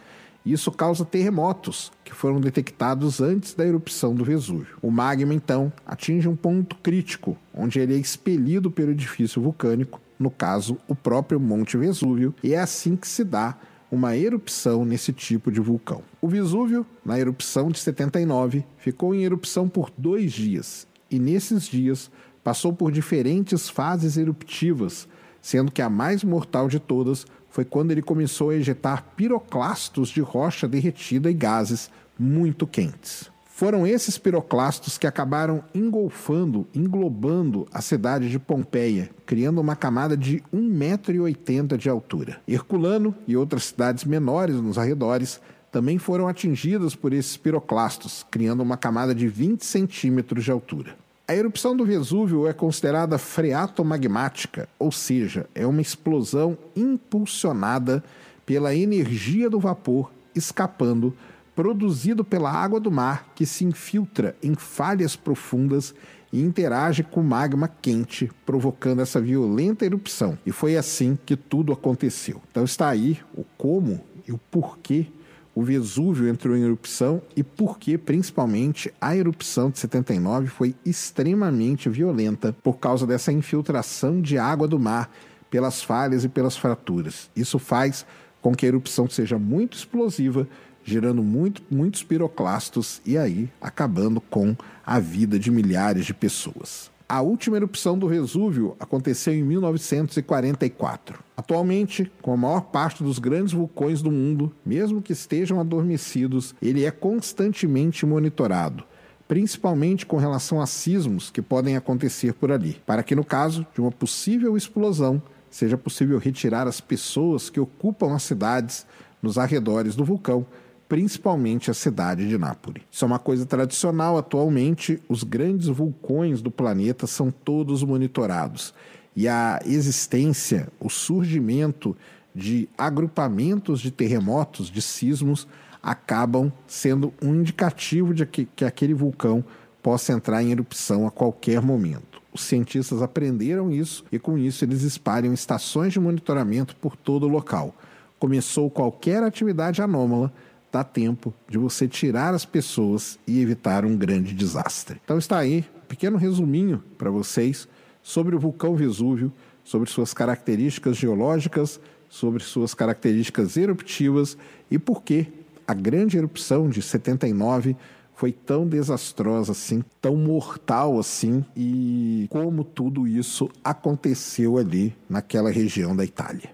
E 0.45 0.53
isso 0.53 0.71
causa 0.71 1.05
terremotos 1.05 1.91
que 2.05 2.15
foram 2.15 2.41
detectados 2.41 3.21
antes 3.21 3.55
da 3.55 3.67
erupção 3.67 4.15
do 4.15 4.25
Vesúvio. 4.25 4.77
O 4.81 4.91
magma, 4.91 5.35
então, 5.35 5.73
atinge 5.87 6.29
um 6.29 6.37
ponto 6.37 6.77
crítico, 6.77 7.37
onde 7.53 7.81
ele 7.81 7.95
é 7.95 7.99
expelido 7.99 8.71
pelo 8.71 8.93
edifício 8.93 9.43
vulcânico 9.43 10.01
no 10.19 10.31
caso, 10.31 10.77
o 10.89 10.95
próprio 10.95 11.39
Monte 11.39 11.77
Vesúvio, 11.77 12.35
e 12.43 12.55
é 12.55 12.59
assim 12.59 12.97
que 12.97 13.07
se 13.07 13.23
dá 13.23 13.57
uma 13.91 14.17
erupção 14.17 14.85
nesse 14.85 15.13
tipo 15.13 15.51
de 15.51 15.61
vulcão. 15.61 16.03
O 16.21 16.29
Vesúvio, 16.29 16.85
na 17.05 17.19
erupção 17.19 17.71
de 17.71 17.79
79, 17.79 18.65
ficou 18.77 19.15
em 19.15 19.25
erupção 19.25 19.69
por 19.69 19.91
dois 19.97 20.33
dias, 20.33 20.87
e 21.11 21.19
nesses 21.19 21.65
dias 21.65 22.11
passou 22.45 22.73
por 22.73 22.93
diferentes 22.93 23.69
fases 23.69 24.17
eruptivas, 24.17 25.09
sendo 25.41 25.73
que 25.73 25.81
a 25.81 25.89
mais 25.89 26.23
mortal 26.25 26.69
de 26.69 26.79
todas 26.79 27.27
foi 27.49 27.65
quando 27.65 27.91
ele 27.91 28.03
começou 28.03 28.51
a 28.51 28.55
ejetar 28.55 29.05
piroclastos 29.17 30.11
de 30.11 30.21
rocha 30.21 30.69
derretida 30.69 31.31
e 31.31 31.35
gases 31.35 31.91
muito 32.19 32.67
quentes. 32.67 33.31
Foram 33.59 33.85
esses 33.85 34.17
piroclastos 34.17 34.97
que 34.97 35.05
acabaram 35.05 35.65
engolfando, 35.75 36.65
englobando 36.73 37.67
a 37.73 37.81
cidade 37.81 38.31
de 38.31 38.39
Pompeia, 38.39 39.11
criando 39.27 39.61
uma 39.61 39.75
camada 39.75 40.17
de 40.17 40.41
1,80m 40.55 41.77
de 41.77 41.91
altura. 41.91 42.41
Herculano 42.47 43.13
e 43.27 43.37
outras 43.37 43.65
cidades 43.65 44.05
menores 44.05 44.55
nos 44.61 44.79
arredores 44.79 45.41
também 45.73 45.99
foram 45.99 46.29
atingidas 46.29 46.95
por 46.95 47.13
esses 47.13 47.37
piroclastos, 47.37 48.25
criando 48.31 48.63
uma 48.63 48.77
camada 48.77 49.13
de 49.13 49.27
20 49.27 49.65
centímetros 49.65 50.45
de 50.45 50.53
altura. 50.53 50.95
A 51.27 51.35
erupção 51.35 51.77
do 51.77 51.85
Vesúvio 51.85 52.47
é 52.47 52.53
considerada 52.53 53.19
freatomagmática, 53.19 54.69
ou 54.79 54.93
seja, 54.93 55.49
é 55.53 55.67
uma 55.67 55.83
explosão 55.83 56.57
impulsionada 56.77 58.05
pela 58.47 58.73
energia 58.73 59.51
do 59.51 59.59
vapor 59.59 60.13
escapando 60.33 61.13
produzido 61.59 62.23
pela 62.25 62.53
água 62.53 62.79
do 62.79 62.89
mar 62.89 63.33
que 63.35 63.45
se 63.45 63.65
infiltra 63.65 64.37
em 64.41 64.55
falhas 64.55 65.17
profundas 65.17 65.93
e 66.33 66.41
interage 66.41 67.03
com 67.03 67.21
magma 67.21 67.67
quente, 67.67 68.31
provocando 68.47 69.03
essa 69.03 69.21
violenta 69.21 69.85
erupção. 69.85 70.39
E 70.47 70.53
foi 70.53 70.77
assim 70.77 71.19
que 71.27 71.35
tudo 71.35 71.73
aconteceu. 71.73 72.41
Então 72.49 72.63
está 72.63 72.89
aí 72.89 73.19
o 73.35 73.43
como 73.57 74.01
e 74.25 74.31
o 74.31 74.39
porquê 74.39 75.09
o 75.53 75.65
Vesúvio 75.65 76.29
entrou 76.29 76.57
em 76.57 76.63
erupção 76.63 77.21
e 77.35 77.43
por 77.43 77.77
que, 77.77 77.99
principalmente, 77.99 78.95
a 79.01 79.17
erupção 79.17 79.69
de 79.69 79.81
79 79.81 80.47
foi 80.47 80.77
extremamente 80.87 81.89
violenta 81.89 82.55
por 82.63 82.75
causa 82.75 83.05
dessa 83.05 83.33
infiltração 83.33 84.23
de 84.23 84.39
água 84.39 84.69
do 84.69 84.79
mar 84.79 85.11
pelas 85.51 85.83
falhas 85.83 86.23
e 86.23 86.29
pelas 86.29 86.57
fraturas. 86.57 87.29
Isso 87.35 87.59
faz 87.59 88.07
com 88.41 88.55
que 88.55 88.65
a 88.65 88.69
erupção 88.69 89.11
seja 89.11 89.37
muito 89.37 89.77
explosiva 89.77 90.47
gerando 90.89 91.23
muito, 91.23 91.63
muitos 91.71 92.03
piroclastos 92.03 93.01
e 93.05 93.19
aí 93.19 93.49
acabando 93.61 94.21
com 94.21 94.57
a 94.85 94.99
vida 94.99 95.39
de 95.39 95.51
milhares 95.51 96.07
de 96.07 96.15
pessoas. 96.15 96.91
A 97.07 97.23
última 97.23 97.57
erupção 97.57 97.99
do 97.99 98.09
Vesúvio 98.09 98.77
aconteceu 98.79 99.33
em 99.33 99.43
1944. 99.43 101.21
Atualmente, 101.37 102.11
com 102.21 102.33
a 102.33 102.37
maior 102.37 102.63
parte 102.63 103.03
dos 103.03 103.19
grandes 103.19 103.53
vulcões 103.53 104.03
do 104.03 104.11
mundo, 104.11 104.55
mesmo 104.65 105.01
que 105.01 105.13
estejam 105.13 105.59
adormecidos, 105.59 106.55
ele 106.61 106.85
é 106.85 106.91
constantemente 106.91 108.05
monitorado, 108.05 108.85
principalmente 109.27 110.05
com 110.05 110.19
relação 110.19 110.61
a 110.61 110.67
sismos 110.67 111.31
que 111.31 111.41
podem 111.41 111.77
acontecer 111.77 112.35
por 112.35 112.53
ali, 112.53 112.81
para 112.85 113.03
que 113.03 113.15
no 113.15 113.25
caso 113.25 113.67
de 113.75 113.81
uma 113.81 113.91
possível 113.91 114.55
explosão, 114.55 115.23
seja 115.51 115.79
possível 115.79 116.19
retirar 116.19 116.67
as 116.67 116.79
pessoas 116.79 117.49
que 117.49 117.61
ocupam 117.61 118.15
as 118.15 118.23
cidades 118.23 118.87
nos 119.23 119.39
arredores 119.39 119.97
do 119.97 120.05
vulcão 120.05 120.47
principalmente 120.89 121.71
a 121.71 121.75
cidade 121.75 122.27
de 122.27 122.39
Nápoles. 122.39 122.83
Isso 122.91 123.05
é 123.05 123.07
uma 123.07 123.19
coisa 123.19 123.45
tradicional 123.45 124.17
atualmente, 124.17 125.01
os 125.09 125.23
grandes 125.23 125.69
vulcões 125.69 126.41
do 126.41 126.51
planeta 126.51 127.07
são 127.07 127.31
todos 127.31 127.83
monitorados. 127.83 128.73
E 129.15 129.29
a 129.29 129.61
existência, 129.67 130.69
o 130.81 130.89
surgimento 130.89 131.97
de 132.35 132.69
agrupamentos 132.79 133.81
de 133.81 133.91
terremotos, 133.91 134.71
de 134.71 134.81
sismos, 134.81 135.47
acabam 135.83 136.53
sendo 136.67 137.13
um 137.23 137.35
indicativo 137.35 138.15
de 138.15 138.25
que, 138.25 138.47
que 138.47 138.65
aquele 138.65 138.95
vulcão 138.95 139.45
possa 139.83 140.13
entrar 140.13 140.43
em 140.43 140.51
erupção 140.51 141.07
a 141.07 141.11
qualquer 141.11 141.61
momento. 141.61 142.21
Os 142.33 142.43
cientistas 142.43 143.03
aprenderam 143.03 143.71
isso 143.71 144.05
e, 144.13 144.19
com 144.19 144.39
isso, 144.39 144.65
eles 144.65 144.83
espalham 144.83 145.33
estações 145.33 145.93
de 145.93 146.01
monitoramento 146.01 146.77
por 146.77 146.97
todo 146.97 147.25
o 147.25 147.29
local. 147.29 147.75
Começou 148.19 148.71
qualquer 148.71 149.23
atividade 149.23 149.81
anômala, 149.81 150.33
dá 150.71 150.85
tempo 150.85 151.35
de 151.49 151.59
você 151.59 151.89
tirar 151.89 152.35
as 152.35 152.45
pessoas 152.45 153.19
e 153.27 153.41
evitar 153.41 153.85
um 153.85 153.97
grande 153.97 154.35
desastre. 154.35 155.01
Então 155.05 155.19
está 155.19 155.39
aí, 155.39 155.65
um 155.85 155.87
pequeno 155.87 156.17
resuminho 156.17 156.83
para 156.97 157.11
vocês 157.11 157.69
sobre 158.03 158.37
o 158.37 158.39
vulcão 158.39 158.75
Vesúvio, 158.75 159.33
sobre 159.65 159.91
suas 159.91 160.15
características 160.15 160.97
geológicas, 160.97 161.81
sobre 162.09 162.43
suas 162.43 162.75
características 162.75 163.57
eruptivas 163.57 164.37
e 164.71 164.79
por 164.79 165.03
que 165.03 165.27
a 165.67 165.75
grande 165.75 166.17
erupção 166.17 166.69
de 166.69 166.81
79 166.81 167.77
foi 168.15 168.33
tão 168.33 168.67
desastrosa 168.67 169.53
assim, 169.53 169.85
tão 170.01 170.17
mortal 170.17 170.99
assim, 170.99 171.45
e 171.55 172.27
como 172.31 172.65
tudo 172.65 173.07
isso 173.07 173.49
aconteceu 173.63 174.59
ali 174.59 174.93
naquela 175.09 175.51
região 175.51 175.95
da 175.95 176.05
Itália. 176.05 176.51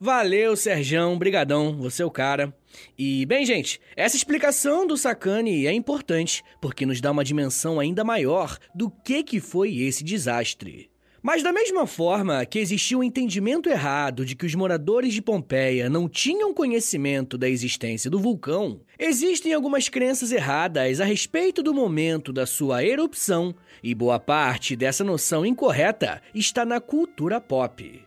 Valeu, 0.00 0.56
Serjão, 0.56 1.18
brigadão, 1.18 1.76
você 1.76 2.02
é 2.02 2.06
o 2.06 2.10
cara. 2.10 2.54
E, 2.98 3.24
bem, 3.26 3.44
gente, 3.44 3.80
essa 3.96 4.16
explicação 4.16 4.86
do 4.86 4.96
Sacani 4.96 5.66
é 5.66 5.72
importante, 5.72 6.42
porque 6.60 6.86
nos 6.86 7.00
dá 7.00 7.10
uma 7.10 7.24
dimensão 7.24 7.78
ainda 7.78 8.04
maior 8.04 8.58
do 8.74 8.90
que 8.90 9.22
que 9.22 9.40
foi 9.40 9.76
esse 9.78 10.04
desastre. 10.04 10.92
Mas 11.22 11.40
da 11.40 11.52
mesma 11.52 11.86
forma 11.86 12.44
que 12.44 12.58
existia 12.58 12.98
um 12.98 13.02
entendimento 13.02 13.68
errado 13.68 14.26
de 14.26 14.34
que 14.34 14.44
os 14.44 14.56
moradores 14.56 15.14
de 15.14 15.22
Pompeia 15.22 15.88
não 15.88 16.08
tinham 16.08 16.52
conhecimento 16.52 17.38
da 17.38 17.48
existência 17.48 18.10
do 18.10 18.18
vulcão, 18.18 18.80
existem 18.98 19.52
algumas 19.52 19.88
crenças 19.88 20.32
erradas 20.32 21.00
a 21.00 21.04
respeito 21.04 21.62
do 21.62 21.72
momento 21.72 22.32
da 22.32 22.44
sua 22.44 22.84
erupção, 22.84 23.54
e 23.84 23.94
boa 23.94 24.18
parte 24.18 24.74
dessa 24.74 25.04
noção 25.04 25.46
incorreta 25.46 26.20
está 26.34 26.64
na 26.64 26.80
cultura 26.80 27.40
pop. 27.40 28.02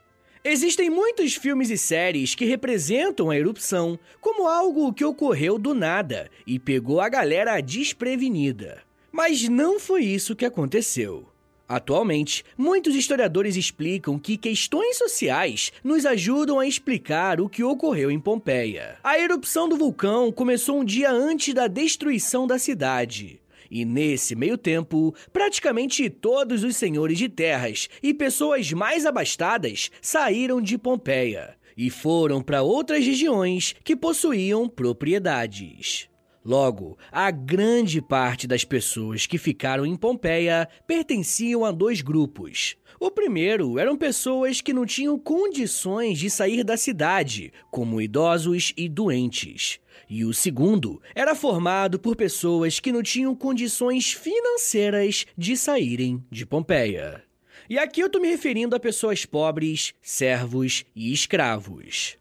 Existem 0.47 0.91
muitos 0.91 1.33
filmes 1.33 1.71
e 1.71 1.77
séries 1.77 2.35
que 2.35 2.45
representam 2.45 3.31
a 3.31 3.35
erupção 3.35 3.97
como 4.21 4.47
algo 4.47 4.93
que 4.93 5.03
ocorreu 5.03 5.57
do 5.57 5.73
nada 5.73 6.29
e 6.45 6.59
pegou 6.59 7.01
a 7.01 7.09
galera 7.09 7.59
desprevenida. 7.59 8.83
Mas 9.11 9.49
não 9.49 9.79
foi 9.79 10.03
isso 10.03 10.35
que 10.35 10.45
aconteceu. 10.45 11.25
Atualmente, 11.67 12.45
muitos 12.55 12.93
historiadores 12.93 13.55
explicam 13.55 14.19
que 14.19 14.37
questões 14.37 14.99
sociais 14.99 15.73
nos 15.83 16.05
ajudam 16.05 16.59
a 16.59 16.67
explicar 16.67 17.41
o 17.41 17.49
que 17.49 17.63
ocorreu 17.63 18.11
em 18.11 18.19
Pompeia. 18.19 18.99
A 19.03 19.17
erupção 19.17 19.67
do 19.67 19.75
vulcão 19.75 20.31
começou 20.31 20.79
um 20.79 20.85
dia 20.85 21.09
antes 21.09 21.55
da 21.55 21.65
destruição 21.65 22.45
da 22.45 22.59
cidade. 22.59 23.41
E 23.77 23.83
nesse 23.83 24.37
meio 24.37 24.57
tempo, 24.57 25.13
praticamente 25.33 26.09
todos 26.09 26.63
os 26.63 26.77
senhores 26.77 27.17
de 27.17 27.27
terras 27.27 27.89
e 28.01 28.13
pessoas 28.13 28.71
mais 28.71 29.05
abastadas 29.05 29.91
saíram 30.01 30.61
de 30.61 30.77
Pompeia 30.77 31.57
e 31.75 31.89
foram 31.89 32.41
para 32.41 32.61
outras 32.61 33.05
regiões 33.05 33.75
que 33.83 33.93
possuíam 33.93 34.69
propriedades. 34.69 36.07
Logo, 36.45 36.97
a 37.11 37.29
grande 37.31 38.01
parte 38.01 38.47
das 38.47 38.63
pessoas 38.63 39.25
que 39.27 39.37
ficaram 39.37 39.85
em 39.85 39.97
Pompeia 39.97 40.69
pertenciam 40.87 41.65
a 41.65 41.71
dois 41.71 41.99
grupos. 41.99 42.77
O 42.99 43.11
primeiro 43.11 43.77
eram 43.77 43.97
pessoas 43.97 44.61
que 44.61 44.73
não 44.73 44.85
tinham 44.85 45.19
condições 45.19 46.17
de 46.17 46.29
sair 46.29 46.63
da 46.63 46.77
cidade, 46.77 47.51
como 47.69 48.01
idosos 48.01 48.73
e 48.77 48.87
doentes. 48.87 49.79
E 50.09 50.23
o 50.23 50.33
segundo 50.33 51.01
era 51.13 51.35
formado 51.35 51.99
por 51.99 52.15
pessoas 52.15 52.79
que 52.79 52.91
não 52.91 53.03
tinham 53.03 53.35
condições 53.35 54.13
financeiras 54.13 55.25
de 55.37 55.57
saírem 55.57 56.23
de 56.31 56.45
Pompeia. 56.45 57.23
E 57.69 57.77
aqui 57.77 57.99
eu 58.01 58.07
estou 58.07 58.21
me 58.21 58.29
referindo 58.29 58.75
a 58.75 58.79
pessoas 58.79 59.25
pobres, 59.25 59.93
servos 60.01 60.85
e 60.95 61.11
escravos. 61.11 62.17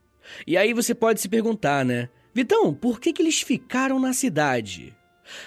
E 0.46 0.56
aí 0.56 0.72
você 0.72 0.94
pode 0.94 1.20
se 1.20 1.28
perguntar, 1.28 1.84
né? 1.84 2.08
Vitão, 2.32 2.74
por 2.74 2.98
que, 2.98 3.12
que 3.12 3.22
eles 3.22 3.42
ficaram 3.42 4.00
na 4.00 4.12
cidade? 4.12 4.94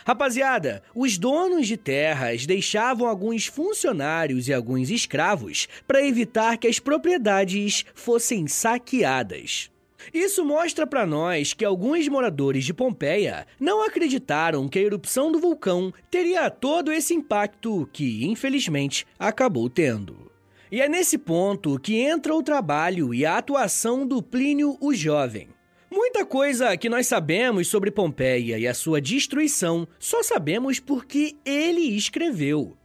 Rapaziada, 0.06 0.84
os 0.96 1.18
donos 1.18 1.68
de 1.68 1.78
terras 1.78 2.46
deixavam 2.46 3.08
alguns 3.08 3.46
funcionários 3.46 4.48
e 4.48 4.54
alguns 4.54 4.90
escravos 4.90 5.68
para 5.88 6.06
evitar 6.06 6.58
que 6.58 6.68
as 6.68 6.80
propriedades 6.80 7.86
fossem 7.94 8.48
saqueadas. 8.48 9.70
Isso 10.14 10.46
mostra 10.46 10.88
para 10.88 11.06
nós 11.06 11.54
que 11.54 11.66
alguns 11.66 12.08
moradores 12.08 12.64
de 12.64 12.74
Pompeia 12.74 13.46
não 13.60 13.84
acreditaram 13.86 14.68
que 14.68 14.80
a 14.80 14.82
erupção 14.82 15.32
do 15.32 15.40
vulcão 15.40 15.94
teria 16.10 16.50
todo 16.50 16.92
esse 16.92 17.14
impacto 17.14 17.90
que, 17.92 18.26
infelizmente, 18.26 19.06
acabou 19.20 19.70
tendo. 19.70 20.32
E 20.72 20.82
é 20.82 20.90
nesse 20.90 21.18
ponto 21.18 21.80
que 21.80 21.96
entra 21.96 22.36
o 22.36 22.44
trabalho 22.44 23.14
e 23.14 23.26
a 23.26 23.38
atuação 23.38 24.06
do 24.06 24.22
Plínio 24.22 24.78
o 24.82 24.94
Jovem. 24.94 25.50
Muita 25.90 26.26
coisa 26.26 26.76
que 26.76 26.90
nós 26.90 27.08
sabemos 27.08 27.70
sobre 27.70 27.90
Pompeia 27.90 28.58
e 28.58 28.68
a 28.68 28.74
sua 28.74 29.00
destruição 29.00 29.88
só 29.98 30.22
sabemos 30.22 30.80
porque 30.80 31.36
ele 31.46 31.96
escreveu. 31.96 32.76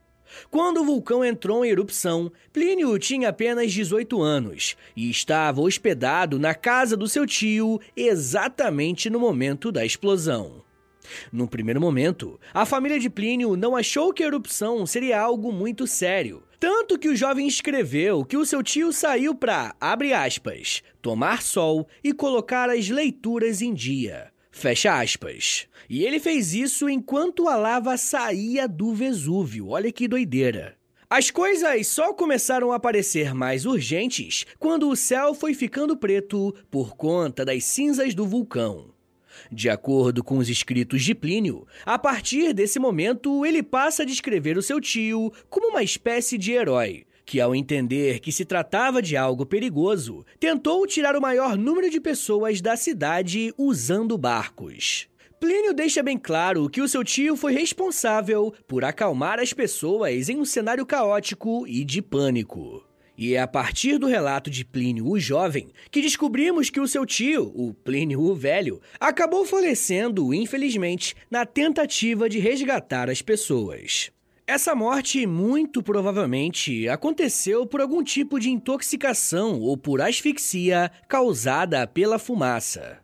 Quando 0.51 0.81
o 0.81 0.85
vulcão 0.85 1.25
entrou 1.25 1.65
em 1.65 1.71
erupção, 1.71 2.33
Plínio 2.53 2.97
tinha 2.99 3.29
apenas 3.29 3.73
18 3.73 4.23
anos 4.23 4.77
e 4.97 5.11
estava 5.11 5.61
hospedado 5.61 6.39
na 6.39 6.55
casa 6.55 6.97
do 6.97 7.09
seu 7.09 7.27
tio 7.27 7.81
exatamente 7.97 9.11
no 9.11 9.19
momento 9.19 9.71
da 9.73 9.85
explosão. 9.85 10.63
No 11.33 11.49
primeiro 11.49 11.81
momento, 11.81 12.39
a 12.53 12.65
família 12.65 12.99
de 12.99 13.11
Plínio 13.11 13.57
não 13.57 13.77
achou 13.77 14.13
que 14.13 14.23
a 14.23 14.27
erupção 14.27 14.87
seria 14.87 15.21
algo 15.21 15.53
muito 15.53 15.87
sério, 15.87 16.43
tanto 16.59 16.99
que 16.99 17.09
o 17.09 17.17
jovem 17.17 17.47
escreveu 17.47 18.25
que 18.25 18.37
o 18.37 18.47
seu 18.47 18.63
tio 18.63 18.93
saiu 18.93 19.35
para, 19.35 19.75
abre 19.81 20.13
aspas, 20.13 20.83
tomar 21.01 21.43
sol 21.43 21.89
e 22.05 22.13
colocar 22.13 22.71
as 22.71 22.89
leituras 22.89 23.61
em 23.61 23.75
dia. 23.75 24.31
Fecha 24.51 25.01
aspas. 25.01 25.67
E 25.89 26.05
ele 26.05 26.21
fez 26.21 26.55
isso 26.55 26.89
enquanto 26.89 27.49
a 27.49 27.57
lava 27.57 27.97
saía 27.97 28.69
do 28.69 28.95
Vesúvio. 28.95 29.71
Olha 29.71 29.91
que 29.91 30.07
doideira. 30.07 30.77
As 31.09 31.31
coisas 31.31 31.89
só 31.89 32.15
começaram 32.15 32.73
a 32.73 32.79
parecer 32.79 33.35
mais 33.35 33.67
urgentes 33.67 34.47
quando 34.59 34.89
o 34.89 34.97
céu 34.97 35.35
foi 35.35 35.53
ficando 35.53 35.97
preto 35.97 36.55
por 36.71 36.97
conta 36.97 37.45
das 37.45 37.65
cinzas 37.65 38.15
do 38.15 38.27
vulcão. 38.27 38.95
De 39.55 39.69
acordo 39.69 40.25
com 40.25 40.39
os 40.39 40.49
escritos 40.49 41.03
de 41.05 41.15
Plínio, 41.15 41.67
a 41.85 41.99
partir 41.99 42.55
desse 42.55 42.79
momento 42.79 43.45
ele 43.45 43.63
passa 43.63 44.03
a 44.03 44.07
descrever 44.07 44.57
o 44.57 44.63
seu 44.63 44.81
tio 44.81 45.31
como 45.51 45.69
uma 45.69 45.83
espécie 45.83 46.39
de 46.39 46.53
herói, 46.53 47.05
que, 47.27 47.39
ao 47.39 47.55
entender 47.55 48.21
que 48.21 48.33
se 48.33 48.47
tratava 48.47 49.03
de 49.03 49.15
algo 49.15 49.45
perigoso, 49.45 50.25
tentou 50.41 50.87
tirar 50.87 51.15
o 51.15 51.21
maior 51.21 51.59
número 51.59 51.91
de 51.91 52.01
pessoas 52.01 52.63
da 52.63 52.77
cidade 52.79 53.53
usando 53.59 54.17
barcos. 54.17 55.07
Plínio 55.39 55.75
deixa 55.75 56.03
bem 56.03 56.17
claro 56.17 56.71
que 56.71 56.81
o 56.81 56.89
seu 56.89 57.05
tio 57.05 57.37
foi 57.37 57.53
responsável 57.53 58.55
por 58.67 58.85
acalmar 58.85 59.39
as 59.39 59.53
pessoas 59.53 60.31
em 60.31 60.39
um 60.39 60.47
cenário 60.47 60.87
caótico 60.87 61.67
e 61.67 61.85
de 61.85 62.01
pânico. 62.01 62.83
E 63.23 63.37
é 63.37 63.41
a 63.41 63.47
partir 63.47 63.99
do 63.99 64.09
relato 64.09 64.51
de 64.51 64.65
Plínio 64.65 65.09
o 65.09 65.17
Jovem 65.17 65.69
que 65.93 66.03
descobrimos 66.03 66.71
que 66.71 66.81
o 66.81 66.89
seu 66.89 67.07
tio, 67.07 67.53
o 67.55 67.73
Plínio 67.73 68.21
o 68.21 68.35
Velho, 68.35 68.81
acabou 68.99 69.45
falecendo, 69.45 70.35
infelizmente, 70.35 71.15
na 71.31 71.47
tentativa 71.47 72.29
de 72.29 72.41
resgatar 72.41 73.09
as 73.09 73.23
pessoas. 73.23 74.11
Essa 74.45 74.75
morte 74.75 75.25
muito 75.25 75.85
provavelmente 75.85 76.89
aconteceu 76.89 77.65
por 77.65 77.81
algum 77.81 78.03
tipo 78.03 78.41
de 78.41 78.51
intoxicação 78.51 79.61
ou 79.61 79.77
por 79.77 80.01
asfixia 80.01 80.91
causada 81.07 81.87
pela 81.87 82.19
fumaça. 82.19 82.99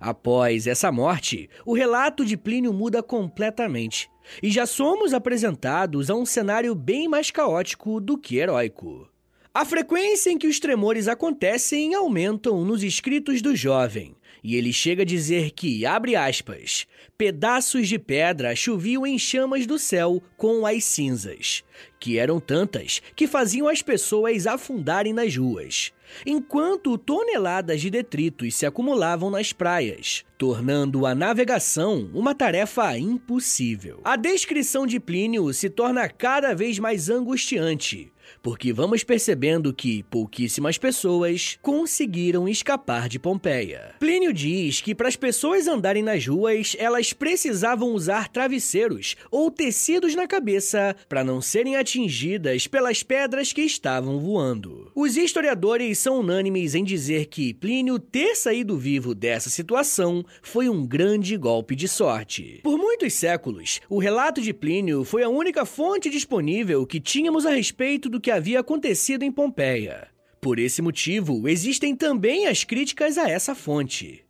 Após 0.00 0.66
essa 0.66 0.90
morte, 0.90 1.48
o 1.64 1.72
relato 1.72 2.24
de 2.24 2.36
Plínio 2.36 2.72
muda 2.72 3.00
completamente 3.00 4.10
e 4.42 4.50
já 4.50 4.66
somos 4.66 5.14
apresentados 5.14 6.10
a 6.10 6.16
um 6.16 6.26
cenário 6.26 6.74
bem 6.74 7.06
mais 7.06 7.30
caótico 7.30 8.00
do 8.00 8.18
que 8.18 8.38
heróico. 8.38 9.11
A 9.54 9.66
frequência 9.66 10.30
em 10.30 10.38
que 10.38 10.46
os 10.46 10.58
tremores 10.58 11.08
acontecem 11.08 11.94
aumentam 11.94 12.64
nos 12.64 12.82
escritos 12.82 13.42
do 13.42 13.54
jovem, 13.54 14.16
e 14.42 14.56
ele 14.56 14.72
chega 14.72 15.02
a 15.02 15.04
dizer 15.04 15.50
que, 15.50 15.84
abre 15.84 16.16
aspas, 16.16 16.86
pedaços 17.18 17.86
de 17.86 17.98
pedra 17.98 18.56
choviam 18.56 19.06
em 19.06 19.18
chamas 19.18 19.66
do 19.66 19.78
céu 19.78 20.22
com 20.38 20.64
as 20.66 20.84
cinzas, 20.84 21.62
que 22.00 22.18
eram 22.18 22.40
tantas 22.40 23.02
que 23.14 23.26
faziam 23.26 23.68
as 23.68 23.82
pessoas 23.82 24.46
afundarem 24.46 25.12
nas 25.12 25.36
ruas, 25.36 25.92
enquanto 26.26 26.96
toneladas 26.98 27.80
de 27.80 27.90
detritos 27.90 28.54
se 28.54 28.64
acumulavam 28.66 29.30
nas 29.30 29.52
praias, 29.52 30.24
tornando 30.36 31.06
a 31.06 31.14
navegação 31.14 32.10
uma 32.14 32.34
tarefa 32.34 32.96
impossível. 32.98 34.00
A 34.02 34.16
descrição 34.16 34.86
de 34.86 34.98
Plínio 34.98 35.52
se 35.52 35.68
torna 35.70 36.08
cada 36.08 36.54
vez 36.54 36.78
mais 36.78 37.08
angustiante, 37.08 38.11
porque 38.42 38.72
vamos 38.72 39.02
percebendo 39.02 39.72
que 39.72 40.02
pouquíssimas 40.04 40.78
pessoas 40.78 41.58
conseguiram 41.60 42.48
escapar 42.48 43.08
de 43.08 43.18
Pompeia. 43.18 43.94
Plínio 43.98 44.32
diz 44.32 44.80
que 44.80 44.94
para 44.94 45.08
as 45.08 45.16
pessoas 45.16 45.66
andarem 45.66 46.02
nas 46.02 46.26
ruas, 46.26 46.76
elas 46.78 47.12
precisavam 47.12 47.92
usar 47.92 48.28
travesseiros 48.28 49.16
ou 49.30 49.50
tecidos 49.50 50.14
na 50.14 50.26
cabeça 50.26 50.96
para 51.08 51.24
não 51.24 51.40
serem 51.40 51.76
atingidas 51.76 52.66
pelas 52.66 53.02
pedras 53.02 53.52
que 53.52 53.62
estavam 53.62 54.18
voando. 54.18 54.90
Os 54.94 55.16
historiadores 55.16 55.98
são 55.98 56.20
unânimes 56.20 56.74
em 56.74 56.84
dizer 56.84 57.26
que 57.26 57.54
Plínio 57.54 57.98
ter 57.98 58.36
saído 58.36 58.76
vivo 58.76 59.14
dessa 59.14 59.50
situação 59.50 60.24
foi 60.42 60.68
um 60.68 60.86
grande 60.86 61.36
golpe 61.36 61.74
de 61.74 61.88
sorte. 61.88 62.60
Por 62.62 62.78
muitos 62.78 63.12
séculos, 63.14 63.80
o 63.88 63.98
relato 63.98 64.40
de 64.40 64.52
Plínio 64.52 65.04
foi 65.04 65.22
a 65.22 65.28
única 65.28 65.64
fonte 65.64 66.08
disponível 66.10 66.86
que 66.86 67.00
tínhamos 67.00 67.46
a 67.46 67.50
respeito 67.50 68.08
do 68.08 68.20
que 68.22 68.30
havia 68.30 68.60
acontecido 68.60 69.22
em 69.24 69.30
Pompeia. 69.30 70.08
Por 70.40 70.58
esse 70.58 70.80
motivo, 70.80 71.46
existem 71.48 71.94
também 71.94 72.46
as 72.46 72.64
críticas 72.64 73.18
a 73.18 73.28
essa 73.28 73.54
fonte. 73.54 74.24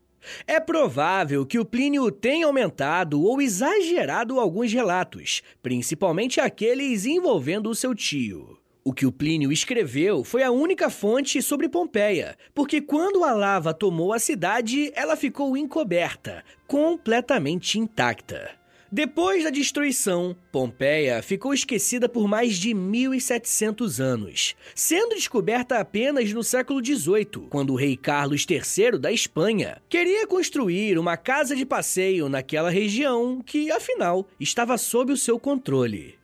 É 0.46 0.58
provável 0.58 1.44
que 1.44 1.58
o 1.58 1.64
Plínio 1.64 2.10
tenha 2.10 2.46
aumentado 2.46 3.22
ou 3.22 3.40
exagerado 3.40 4.40
alguns 4.40 4.72
relatos, 4.72 5.42
principalmente 5.62 6.40
aqueles 6.40 7.06
envolvendo 7.06 7.68
o 7.70 7.74
seu 7.74 7.94
tio. 7.94 8.58
O 8.84 8.92
que 8.92 9.06
o 9.06 9.12
Plínio 9.12 9.52
escreveu 9.52 10.24
foi 10.24 10.42
a 10.42 10.50
única 10.50 10.90
fonte 10.90 11.40
sobre 11.40 11.68
Pompeia, 11.68 12.36
porque 12.52 12.80
quando 12.80 13.24
a 13.24 13.32
lava 13.32 13.72
tomou 13.72 14.12
a 14.12 14.18
cidade, 14.18 14.90
ela 14.94 15.16
ficou 15.16 15.56
encoberta, 15.56 16.42
completamente 16.66 17.78
intacta. 17.78 18.61
Depois 18.94 19.42
da 19.42 19.48
destruição, 19.48 20.36
Pompeia 20.52 21.22
ficou 21.22 21.54
esquecida 21.54 22.10
por 22.10 22.28
mais 22.28 22.58
de 22.58 22.74
1700 22.74 24.02
anos, 24.02 24.54
sendo 24.74 25.14
descoberta 25.14 25.78
apenas 25.78 26.30
no 26.34 26.44
século 26.44 26.84
XVIII, 26.84 27.46
quando 27.48 27.72
o 27.72 27.76
rei 27.76 27.96
Carlos 27.96 28.44
III 28.46 28.98
da 28.98 29.10
Espanha 29.10 29.80
queria 29.88 30.26
construir 30.26 30.98
uma 30.98 31.16
casa 31.16 31.56
de 31.56 31.64
passeio 31.64 32.28
naquela 32.28 32.68
região 32.68 33.40
que, 33.40 33.72
afinal, 33.72 34.28
estava 34.38 34.76
sob 34.76 35.10
o 35.10 35.16
seu 35.16 35.40
controle. 35.40 36.18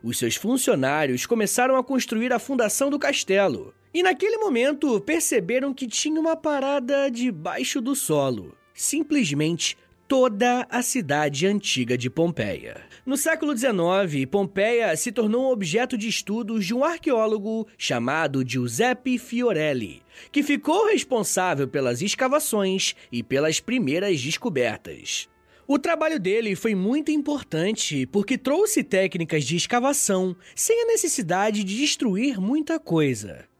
Os 0.00 0.16
seus 0.16 0.36
funcionários 0.36 1.26
começaram 1.26 1.74
a 1.74 1.82
construir 1.82 2.32
a 2.32 2.38
fundação 2.38 2.88
do 2.88 3.00
castelo, 3.00 3.74
e 3.92 4.00
naquele 4.00 4.36
momento 4.36 5.00
perceberam 5.00 5.74
que 5.74 5.88
tinha 5.88 6.20
uma 6.20 6.36
parada 6.36 7.10
debaixo 7.10 7.80
do 7.80 7.96
solo. 7.96 8.56
Simplesmente 8.72 9.76
toda 10.12 10.66
a 10.68 10.82
cidade 10.82 11.46
antiga 11.46 11.96
de 11.96 12.10
Pompeia. 12.10 12.82
No 13.06 13.16
século 13.16 13.56
XIX, 13.56 14.26
Pompeia 14.30 14.94
se 14.94 15.10
tornou 15.10 15.50
objeto 15.50 15.96
de 15.96 16.06
estudos 16.06 16.66
de 16.66 16.74
um 16.74 16.84
arqueólogo 16.84 17.66
chamado 17.78 18.46
Giuseppe 18.46 19.16
Fiorelli, 19.16 20.02
que 20.30 20.42
ficou 20.42 20.88
responsável 20.88 21.66
pelas 21.66 22.02
escavações 22.02 22.94
e 23.10 23.22
pelas 23.22 23.58
primeiras 23.58 24.20
descobertas. 24.20 25.30
O 25.66 25.78
trabalho 25.78 26.20
dele 26.20 26.54
foi 26.54 26.74
muito 26.74 27.10
importante 27.10 28.04
porque 28.04 28.36
trouxe 28.36 28.84
técnicas 28.84 29.44
de 29.44 29.56
escavação 29.56 30.36
sem 30.54 30.82
a 30.82 30.86
necessidade 30.88 31.64
de 31.64 31.78
destruir 31.78 32.38
muita 32.38 32.78
coisa. 32.78 33.50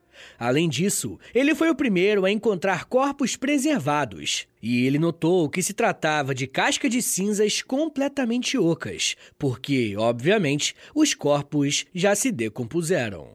Além 0.45 0.69
disso, 0.69 1.21
ele 1.33 1.55
foi 1.55 1.71
o 1.71 1.75
primeiro 1.75 2.25
a 2.25 2.31
encontrar 2.33 2.87
corpos 2.87 3.37
preservados, 3.37 4.49
e 4.61 4.85
ele 4.85 4.99
notou 4.99 5.49
que 5.49 5.63
se 5.63 5.73
tratava 5.73 6.35
de 6.35 6.49
casca 6.49 6.89
de 6.89 7.01
cinzas 7.01 7.63
completamente 7.63 8.59
ocas, 8.59 9.15
porque, 9.39 9.95
obviamente, 9.97 10.75
os 10.97 11.15
corpos 11.15 11.87
já 11.95 12.17
se 12.17 12.33
decompuseram. 12.33 13.29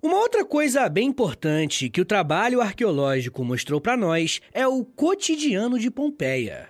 Uma 0.00 0.18
outra 0.18 0.44
coisa 0.44 0.88
bem 0.88 1.08
importante 1.08 1.90
que 1.90 2.00
o 2.00 2.04
trabalho 2.04 2.60
arqueológico 2.60 3.44
mostrou 3.44 3.80
para 3.80 3.96
nós 3.96 4.40
é 4.54 4.64
o 4.64 4.84
cotidiano 4.84 5.80
de 5.80 5.90
Pompeia. 5.90 6.68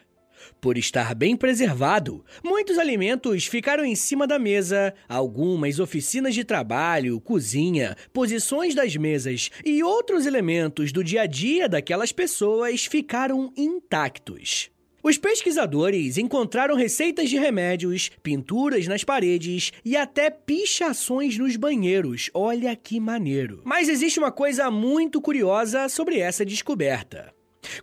Por 0.61 0.77
estar 0.77 1.15
bem 1.15 1.35
preservado, 1.37 2.23
muitos 2.45 2.77
alimentos 2.77 3.47
ficaram 3.47 3.83
em 3.83 3.95
cima 3.95 4.27
da 4.27 4.39
mesa, 4.39 4.93
algumas 5.09 5.81
oficinas 5.81 6.35
de 6.35 6.45
trabalho, 6.45 7.19
cozinha, 7.19 7.97
posições 8.13 8.75
das 8.75 8.95
mesas 8.95 9.51
e 9.65 9.83
outros 9.83 10.27
elementos 10.27 10.93
do 10.93 11.03
dia 11.03 11.23
a 11.23 11.27
dia 11.27 11.67
daquelas 11.67 12.13
pessoas 12.13 12.85
ficaram 12.85 13.51
intactos. 13.57 14.71
Os 15.03 15.17
pesquisadores 15.17 16.19
encontraram 16.19 16.77
receitas 16.77 17.31
de 17.31 17.39
remédios, 17.39 18.11
pinturas 18.23 18.87
nas 18.87 19.03
paredes 19.03 19.73
e 19.83 19.97
até 19.97 20.29
pichações 20.29 21.39
nos 21.39 21.57
banheiros. 21.57 22.29
Olha 22.35 22.77
que 22.77 23.01
maneiro. 23.01 23.63
Mas 23.65 23.89
existe 23.89 24.19
uma 24.19 24.31
coisa 24.31 24.71
muito 24.71 25.23
curiosa 25.23 25.89
sobre 25.89 26.19
essa 26.19 26.45
descoberta. 26.45 27.33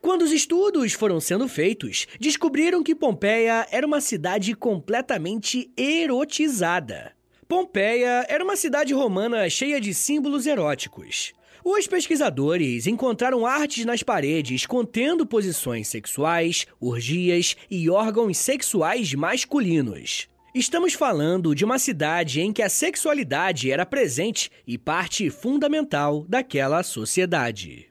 Quando 0.02 0.24
os 0.24 0.32
estudos 0.32 0.94
foram 0.94 1.20
sendo 1.20 1.48
feitos, 1.48 2.08
descobriram 2.20 2.84
que 2.84 2.96
Pompeia 2.96 3.68
era 3.72 3.86
uma 3.86 4.02
cidade 4.02 4.54
completamente 4.54 5.72
erotizada. 5.78 7.14
Pompeia 7.48 8.26
era 8.28 8.44
uma 8.44 8.56
cidade 8.56 8.94
romana 8.94 9.50
cheia 9.50 9.80
de 9.80 9.94
símbolos 9.94 10.46
eróticos. 10.46 11.34
Os 11.64 11.88
pesquisadores 11.88 12.88
encontraram 12.88 13.46
artes 13.46 13.86
nas 13.86 14.04
paredes 14.04 14.66
contendo 14.66 15.26
posições 15.26 15.88
sexuais, 15.88 16.66
orgias 16.80 17.56
e 17.70 17.90
órgãos 17.90 18.38
sexuais 18.38 19.14
masculinos. 19.14 20.28
Estamos 20.54 20.94
falando 20.94 21.54
de 21.54 21.64
uma 21.64 21.78
cidade 21.78 22.42
em 22.42 22.52
que 22.52 22.62
a 22.62 22.70
sexualidade 22.70 23.72
era 23.72 23.86
presente 23.86 24.50
e 24.66 24.78
parte 24.78 25.30
fundamental 25.30 26.26
daquela 26.28 26.84
sociedade. 26.84 27.87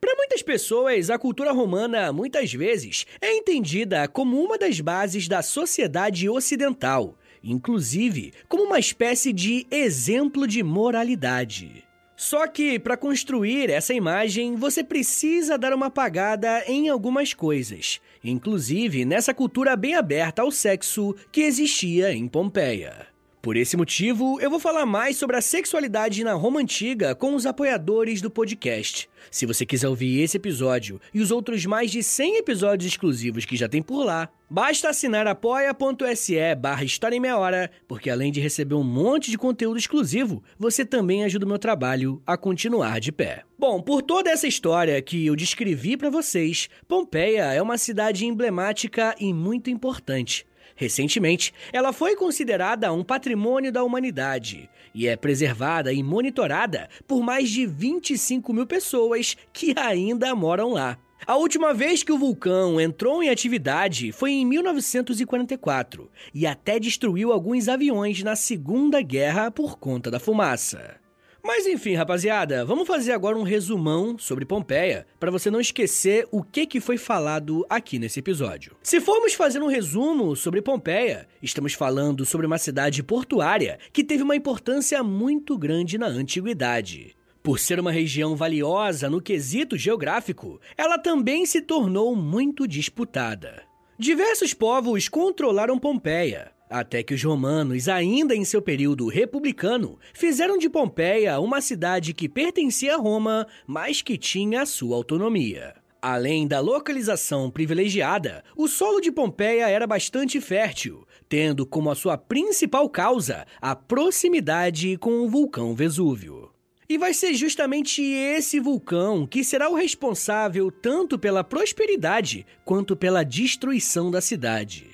Para 0.00 0.16
muitas 0.16 0.42
pessoas, 0.42 1.10
a 1.10 1.18
cultura 1.18 1.52
romana 1.52 2.12
muitas 2.12 2.52
vezes 2.52 3.06
é 3.20 3.34
entendida 3.36 4.08
como 4.08 4.42
uma 4.42 4.58
das 4.58 4.80
bases 4.80 5.28
da 5.28 5.42
sociedade 5.42 6.28
ocidental, 6.28 7.16
inclusive 7.42 8.32
como 8.48 8.64
uma 8.64 8.78
espécie 8.78 9.32
de 9.32 9.66
exemplo 9.70 10.46
de 10.46 10.62
moralidade. 10.62 11.84
Só 12.16 12.46
que 12.46 12.78
para 12.78 12.98
construir 12.98 13.70
essa 13.70 13.94
imagem, 13.94 14.54
você 14.54 14.84
precisa 14.84 15.56
dar 15.56 15.72
uma 15.72 15.86
apagada 15.86 16.62
em 16.66 16.90
algumas 16.90 17.32
coisas, 17.32 17.98
inclusive 18.22 19.06
nessa 19.06 19.32
cultura 19.32 19.74
bem 19.74 19.94
aberta 19.94 20.42
ao 20.42 20.50
sexo 20.50 21.14
que 21.32 21.40
existia 21.40 22.12
em 22.12 22.28
Pompeia. 22.28 23.06
Por 23.42 23.56
esse 23.56 23.74
motivo, 23.74 24.38
eu 24.38 24.50
vou 24.50 24.60
falar 24.60 24.84
mais 24.84 25.16
sobre 25.16 25.34
a 25.34 25.40
sexualidade 25.40 26.22
na 26.22 26.34
Roma 26.34 26.60
Antiga 26.60 27.14
com 27.14 27.34
os 27.34 27.46
apoiadores 27.46 28.20
do 28.20 28.30
podcast. 28.30 29.08
Se 29.30 29.46
você 29.46 29.64
quiser 29.64 29.88
ouvir 29.88 30.20
esse 30.20 30.36
episódio 30.36 31.00
e 31.14 31.22
os 31.22 31.30
outros 31.30 31.64
mais 31.64 31.90
de 31.90 32.02
100 32.02 32.36
episódios 32.36 32.92
exclusivos 32.92 33.46
que 33.46 33.56
já 33.56 33.66
tem 33.66 33.80
por 33.80 34.04
lá, 34.04 34.28
basta 34.48 34.90
assinar 34.90 35.26
apoia.se 35.26 36.54
barra 36.56 36.84
História 36.84 37.16
em 37.16 37.20
Meia 37.20 37.38
Hora, 37.38 37.70
porque 37.88 38.10
além 38.10 38.30
de 38.30 38.40
receber 38.40 38.74
um 38.74 38.84
monte 38.84 39.30
de 39.30 39.38
conteúdo 39.38 39.78
exclusivo, 39.78 40.42
você 40.58 40.84
também 40.84 41.24
ajuda 41.24 41.46
o 41.46 41.48
meu 41.48 41.58
trabalho 41.58 42.22
a 42.26 42.36
continuar 42.36 43.00
de 43.00 43.10
pé. 43.10 43.44
Bom, 43.58 43.80
por 43.80 44.02
toda 44.02 44.30
essa 44.30 44.46
história 44.46 45.00
que 45.00 45.24
eu 45.24 45.34
descrevi 45.34 45.96
para 45.96 46.10
vocês, 46.10 46.68
Pompeia 46.86 47.54
é 47.54 47.62
uma 47.62 47.78
cidade 47.78 48.26
emblemática 48.26 49.14
e 49.18 49.32
muito 49.32 49.70
importante. 49.70 50.46
Recentemente, 50.80 51.52
ela 51.74 51.92
foi 51.92 52.16
considerada 52.16 52.90
um 52.90 53.04
patrimônio 53.04 53.70
da 53.70 53.84
humanidade 53.84 54.66
e 54.94 55.06
é 55.06 55.14
preservada 55.14 55.92
e 55.92 56.02
monitorada 56.02 56.88
por 57.06 57.22
mais 57.22 57.50
de 57.50 57.66
25 57.66 58.50
mil 58.50 58.66
pessoas 58.66 59.36
que 59.52 59.74
ainda 59.76 60.34
moram 60.34 60.72
lá. 60.72 60.96
A 61.26 61.36
última 61.36 61.74
vez 61.74 62.02
que 62.02 62.10
o 62.10 62.16
vulcão 62.16 62.80
entrou 62.80 63.22
em 63.22 63.28
atividade 63.28 64.10
foi 64.10 64.30
em 64.30 64.46
1944 64.46 66.10
e 66.32 66.46
até 66.46 66.78
destruiu 66.78 67.30
alguns 67.30 67.68
aviões 67.68 68.22
na 68.22 68.34
Segunda 68.34 69.02
Guerra 69.02 69.50
por 69.50 69.78
conta 69.78 70.10
da 70.10 70.18
fumaça. 70.18 70.98
Mas 71.42 71.66
enfim, 71.66 71.94
rapaziada, 71.94 72.64
vamos 72.64 72.86
fazer 72.86 73.12
agora 73.12 73.38
um 73.38 73.42
resumão 73.42 74.18
sobre 74.18 74.44
Pompeia, 74.44 75.06
para 75.18 75.30
você 75.30 75.50
não 75.50 75.60
esquecer 75.60 76.28
o 76.30 76.42
que, 76.42 76.66
que 76.66 76.80
foi 76.80 76.98
falado 76.98 77.64
aqui 77.68 77.98
nesse 77.98 78.20
episódio. 78.20 78.76
Se 78.82 79.00
formos 79.00 79.32
fazer 79.32 79.62
um 79.62 79.66
resumo 79.66 80.36
sobre 80.36 80.60
Pompeia, 80.60 81.26
estamos 81.42 81.72
falando 81.72 82.26
sobre 82.26 82.46
uma 82.46 82.58
cidade 82.58 83.02
portuária 83.02 83.78
que 83.92 84.04
teve 84.04 84.22
uma 84.22 84.36
importância 84.36 85.02
muito 85.02 85.56
grande 85.56 85.96
na 85.96 86.06
antiguidade. 86.06 87.16
Por 87.42 87.58
ser 87.58 87.80
uma 87.80 87.90
região 87.90 88.36
valiosa 88.36 89.08
no 89.08 89.20
quesito 89.20 89.78
geográfico, 89.78 90.60
ela 90.76 90.98
também 90.98 91.46
se 91.46 91.62
tornou 91.62 92.14
muito 92.14 92.68
disputada. 92.68 93.62
Diversos 93.98 94.52
povos 94.52 95.08
controlaram 95.08 95.78
Pompeia, 95.78 96.52
até 96.70 97.02
que 97.02 97.12
os 97.12 97.22
romanos, 97.22 97.88
ainda 97.88 98.34
em 98.34 98.44
seu 98.44 98.62
período 98.62 99.08
republicano, 99.08 99.98
fizeram 100.14 100.56
de 100.56 100.70
Pompeia 100.70 101.40
uma 101.40 101.60
cidade 101.60 102.14
que 102.14 102.28
pertencia 102.28 102.94
a 102.94 102.98
Roma, 102.98 103.46
mas 103.66 104.00
que 104.00 104.16
tinha 104.16 104.64
sua 104.64 104.96
autonomia. 104.96 105.74
Além 106.00 106.46
da 106.46 106.60
localização 106.60 107.50
privilegiada, 107.50 108.42
o 108.56 108.68
solo 108.68 109.00
de 109.00 109.12
Pompeia 109.12 109.68
era 109.68 109.86
bastante 109.86 110.40
fértil, 110.40 111.06
tendo 111.28 111.66
como 111.66 111.90
a 111.90 111.94
sua 111.94 112.16
principal 112.16 112.88
causa 112.88 113.46
a 113.60 113.76
proximidade 113.76 114.96
com 114.96 115.20
o 115.20 115.28
vulcão 115.28 115.74
Vesúvio. 115.74 116.50
E 116.88 116.96
vai 116.96 117.12
ser 117.12 117.34
justamente 117.34 118.02
esse 118.02 118.58
vulcão 118.58 119.26
que 119.26 119.44
será 119.44 119.68
o 119.68 119.74
responsável 119.74 120.70
tanto 120.72 121.18
pela 121.18 121.44
prosperidade 121.44 122.46
quanto 122.64 122.96
pela 122.96 123.22
destruição 123.22 124.10
da 124.10 124.20
cidade. 124.20 124.89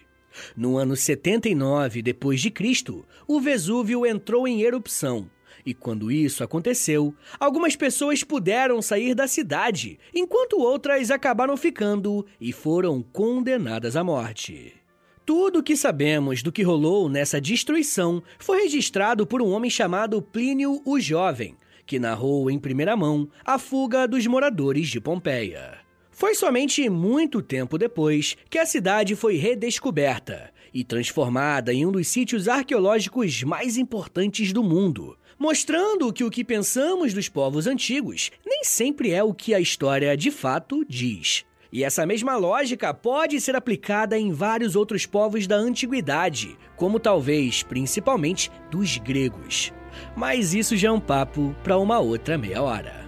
No 0.57 0.77
ano 0.77 0.97
79 0.97 2.03
depois 2.03 2.41
de 2.41 2.51
Cristo, 2.51 3.05
o 3.27 3.41
Vesúvio 3.41 4.05
entrou 4.07 4.47
em 4.47 4.63
erupção. 4.63 5.31
E 5.65 5.75
quando 5.75 6.13
isso 6.13 6.45
aconteceu, 6.45 7.13
algumas 7.41 7.75
pessoas 7.75 8.23
puderam 8.23 8.81
sair 8.81 9.15
da 9.15 9.27
cidade, 9.27 9.99
enquanto 10.15 10.61
outras 10.61 11.11
acabaram 11.11 11.57
ficando 11.57 12.25
e 12.41 12.53
foram 12.53 13.03
condenadas 13.03 13.97
à 13.97 14.05
morte. 14.05 14.75
Tudo 15.25 15.59
o 15.59 15.63
que 15.63 15.77
sabemos 15.77 16.41
do 16.41 16.53
que 16.53 16.63
rolou 16.63 17.09
nessa 17.09 17.41
destruição 17.41 18.23
foi 18.39 18.63
registrado 18.63 19.27
por 19.27 19.43
um 19.43 19.51
homem 19.51 19.69
chamado 19.69 20.23
Plínio 20.23 20.81
o 20.85 21.01
Jovem, 21.01 21.57
que 21.85 21.99
narrou 21.99 22.49
em 22.49 22.61
primeira 22.61 22.97
mão 22.97 23.29
a 23.45 23.59
fuga 23.59 24.07
dos 24.07 24.25
moradores 24.29 24.89
de 24.89 25.01
Pompeia. 25.01 25.86
Foi 26.17 26.35
somente 26.35 26.89
muito 26.89 27.43
tempo 27.43 27.77
depois 27.77 28.39
que 28.49 28.57
a 28.57 28.65
cidade 28.65 29.15
foi 29.15 29.37
redescoberta 29.37 30.51
e 30.73 30.83
transformada 30.83 31.75
em 31.75 31.85
um 31.85 31.93
dos 31.93 32.09
sítios 32.09 32.49
arqueológicos 32.49 33.43
mais 33.43 33.77
importantes 33.77 34.51
do 34.51 34.63
mundo, 34.63 35.15
mostrando 35.39 36.11
que 36.11 36.25
o 36.25 36.31
que 36.31 36.43
pensamos 36.43 37.13
dos 37.13 37.29
povos 37.29 37.67
antigos 37.67 38.31
nem 38.47 38.65
sempre 38.65 39.11
é 39.11 39.23
o 39.23 39.35
que 39.35 39.53
a 39.53 39.61
história 39.61 40.17
de 40.17 40.31
fato 40.31 40.87
diz. 40.89 41.45
E 41.71 41.85
essa 41.85 42.07
mesma 42.07 42.35
lógica 42.35 42.95
pode 42.95 43.39
ser 43.39 43.55
aplicada 43.55 44.19
em 44.19 44.33
vários 44.33 44.75
outros 44.75 45.05
povos 45.05 45.47
da 45.47 45.57
antiguidade, 45.57 46.57
como 46.77 46.99
talvez 46.99 47.63
principalmente 47.63 48.51
dos 48.71 48.97
gregos. 48.97 49.71
Mas 50.17 50.55
isso 50.55 50.79
já 50.79 50.89
é 50.89 50.93
um 50.93 50.99
papo 50.99 51.55
para 51.63 51.77
uma 51.77 51.99
outra 51.99 52.39
meia 52.39 52.63
hora. 52.63 53.06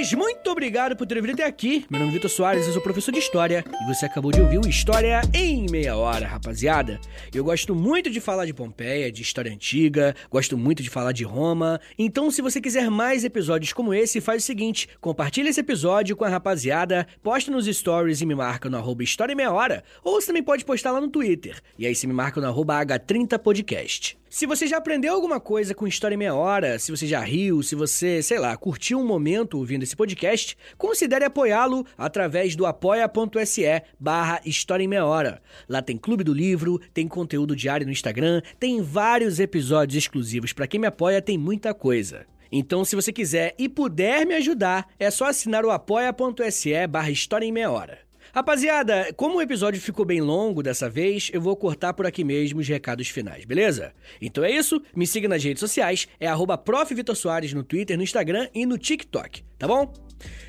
Muito 0.00 0.50
obrigado 0.50 0.96
por 0.96 1.06
ter 1.06 1.20
vindo 1.20 1.34
até 1.34 1.44
aqui. 1.44 1.84
Meu 1.90 2.00
nome 2.00 2.10
é 2.10 2.14
Vitor 2.14 2.30
Soares, 2.30 2.66
eu 2.66 2.72
sou 2.72 2.80
professor 2.80 3.12
de 3.12 3.18
História 3.18 3.62
e 3.82 3.86
você 3.86 4.06
acabou 4.06 4.32
de 4.32 4.40
ouvir 4.40 4.58
o 4.58 4.66
História 4.66 5.20
em 5.34 5.66
Meia 5.70 5.94
Hora, 5.94 6.26
rapaziada. 6.26 6.98
Eu 7.34 7.44
gosto 7.44 7.74
muito 7.74 8.08
de 8.08 8.18
falar 8.18 8.46
de 8.46 8.54
Pompeia, 8.54 9.12
de 9.12 9.20
história 9.20 9.52
antiga, 9.52 10.16
gosto 10.30 10.56
muito 10.56 10.82
de 10.82 10.88
falar 10.88 11.12
de 11.12 11.22
Roma. 11.22 11.78
Então, 11.98 12.30
se 12.30 12.40
você 12.40 12.62
quiser 12.62 12.90
mais 12.90 13.24
episódios 13.24 13.74
como 13.74 13.92
esse, 13.92 14.22
faz 14.22 14.42
o 14.42 14.46
seguinte: 14.46 14.88
compartilha 15.02 15.50
esse 15.50 15.60
episódio 15.60 16.16
com 16.16 16.24
a 16.24 16.30
rapaziada, 16.30 17.06
posta 17.22 17.50
nos 17.50 17.66
stories 17.66 18.22
e 18.22 18.26
me 18.26 18.34
marca 18.34 18.70
no 18.70 18.78
arroba 18.78 19.04
História 19.04 19.34
em 19.34 19.36
Meia 19.36 19.52
Hora, 19.52 19.84
ou 20.02 20.18
você 20.18 20.28
também 20.28 20.42
pode 20.42 20.64
postar 20.64 20.92
lá 20.92 21.00
no 21.00 21.08
Twitter. 21.08 21.60
E 21.78 21.86
aí 21.86 21.94
você 21.94 22.06
me 22.06 22.14
marca 22.14 22.40
no 22.40 22.46
arroba 22.46 22.82
H30podcast. 22.82 24.19
Se 24.32 24.46
você 24.46 24.64
já 24.64 24.76
aprendeu 24.76 25.12
alguma 25.12 25.40
coisa 25.40 25.74
com 25.74 25.88
História 25.88 26.14
em 26.14 26.18
Meia 26.18 26.36
Hora, 26.36 26.78
se 26.78 26.92
você 26.92 27.04
já 27.04 27.18
riu, 27.18 27.64
se 27.64 27.74
você, 27.74 28.22
sei 28.22 28.38
lá, 28.38 28.56
curtiu 28.56 29.00
um 29.00 29.04
momento 29.04 29.58
ouvindo 29.58 29.82
esse 29.82 29.96
podcast, 29.96 30.56
considere 30.78 31.24
apoiá-lo 31.24 31.84
através 31.98 32.54
do 32.54 32.64
apoia.se 32.64 33.82
barra 33.98 34.40
História 34.44 34.84
em 34.84 34.86
Meia 34.86 35.04
Hora. 35.04 35.42
Lá 35.68 35.82
tem 35.82 35.98
Clube 35.98 36.22
do 36.22 36.32
Livro, 36.32 36.80
tem 36.94 37.08
conteúdo 37.08 37.56
diário 37.56 37.84
no 37.84 37.92
Instagram, 37.92 38.40
tem 38.56 38.80
vários 38.80 39.40
episódios 39.40 39.96
exclusivos. 39.96 40.52
Para 40.52 40.68
quem 40.68 40.78
me 40.78 40.86
apoia, 40.86 41.20
tem 41.20 41.36
muita 41.36 41.74
coisa. 41.74 42.24
Então, 42.52 42.84
se 42.84 42.94
você 42.94 43.12
quiser 43.12 43.56
e 43.58 43.68
puder 43.68 44.24
me 44.24 44.34
ajudar, 44.34 44.88
é 44.96 45.10
só 45.10 45.24
assinar 45.24 45.64
o 45.64 45.72
apoia.se 45.72 46.86
barra 46.86 47.10
História 47.10 47.46
em 47.46 47.52
Meia 47.52 47.72
Hora. 47.72 48.09
Rapaziada, 48.32 49.12
como 49.16 49.38
o 49.38 49.42
episódio 49.42 49.80
ficou 49.80 50.04
bem 50.04 50.20
longo 50.20 50.62
dessa 50.62 50.88
vez, 50.88 51.30
eu 51.32 51.40
vou 51.40 51.56
cortar 51.56 51.92
por 51.92 52.06
aqui 52.06 52.22
mesmo 52.22 52.60
os 52.60 52.68
recados 52.68 53.08
finais, 53.08 53.44
beleza? 53.44 53.92
Então 54.20 54.44
é 54.44 54.50
isso, 54.50 54.80
me 54.94 55.06
siga 55.06 55.28
nas 55.28 55.42
redes 55.42 55.60
sociais, 55.60 56.06
é 56.20 56.28
arroba 56.28 56.56
no 56.56 57.64
Twitter, 57.64 57.96
no 57.96 58.04
Instagram 58.04 58.48
e 58.54 58.64
no 58.64 58.78
TikTok, 58.78 59.42
tá 59.58 59.66
bom? 59.66 59.92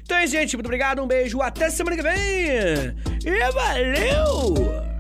Então 0.04 0.18
é 0.18 0.26
isso, 0.26 0.34
gente, 0.34 0.56
muito 0.56 0.68
obrigado, 0.68 1.02
um 1.02 1.08
beijo, 1.08 1.42
até 1.42 1.70
semana 1.70 1.96
que 1.96 2.04
vem! 2.04 2.96
E 3.26 3.52
valeu! 3.52 4.91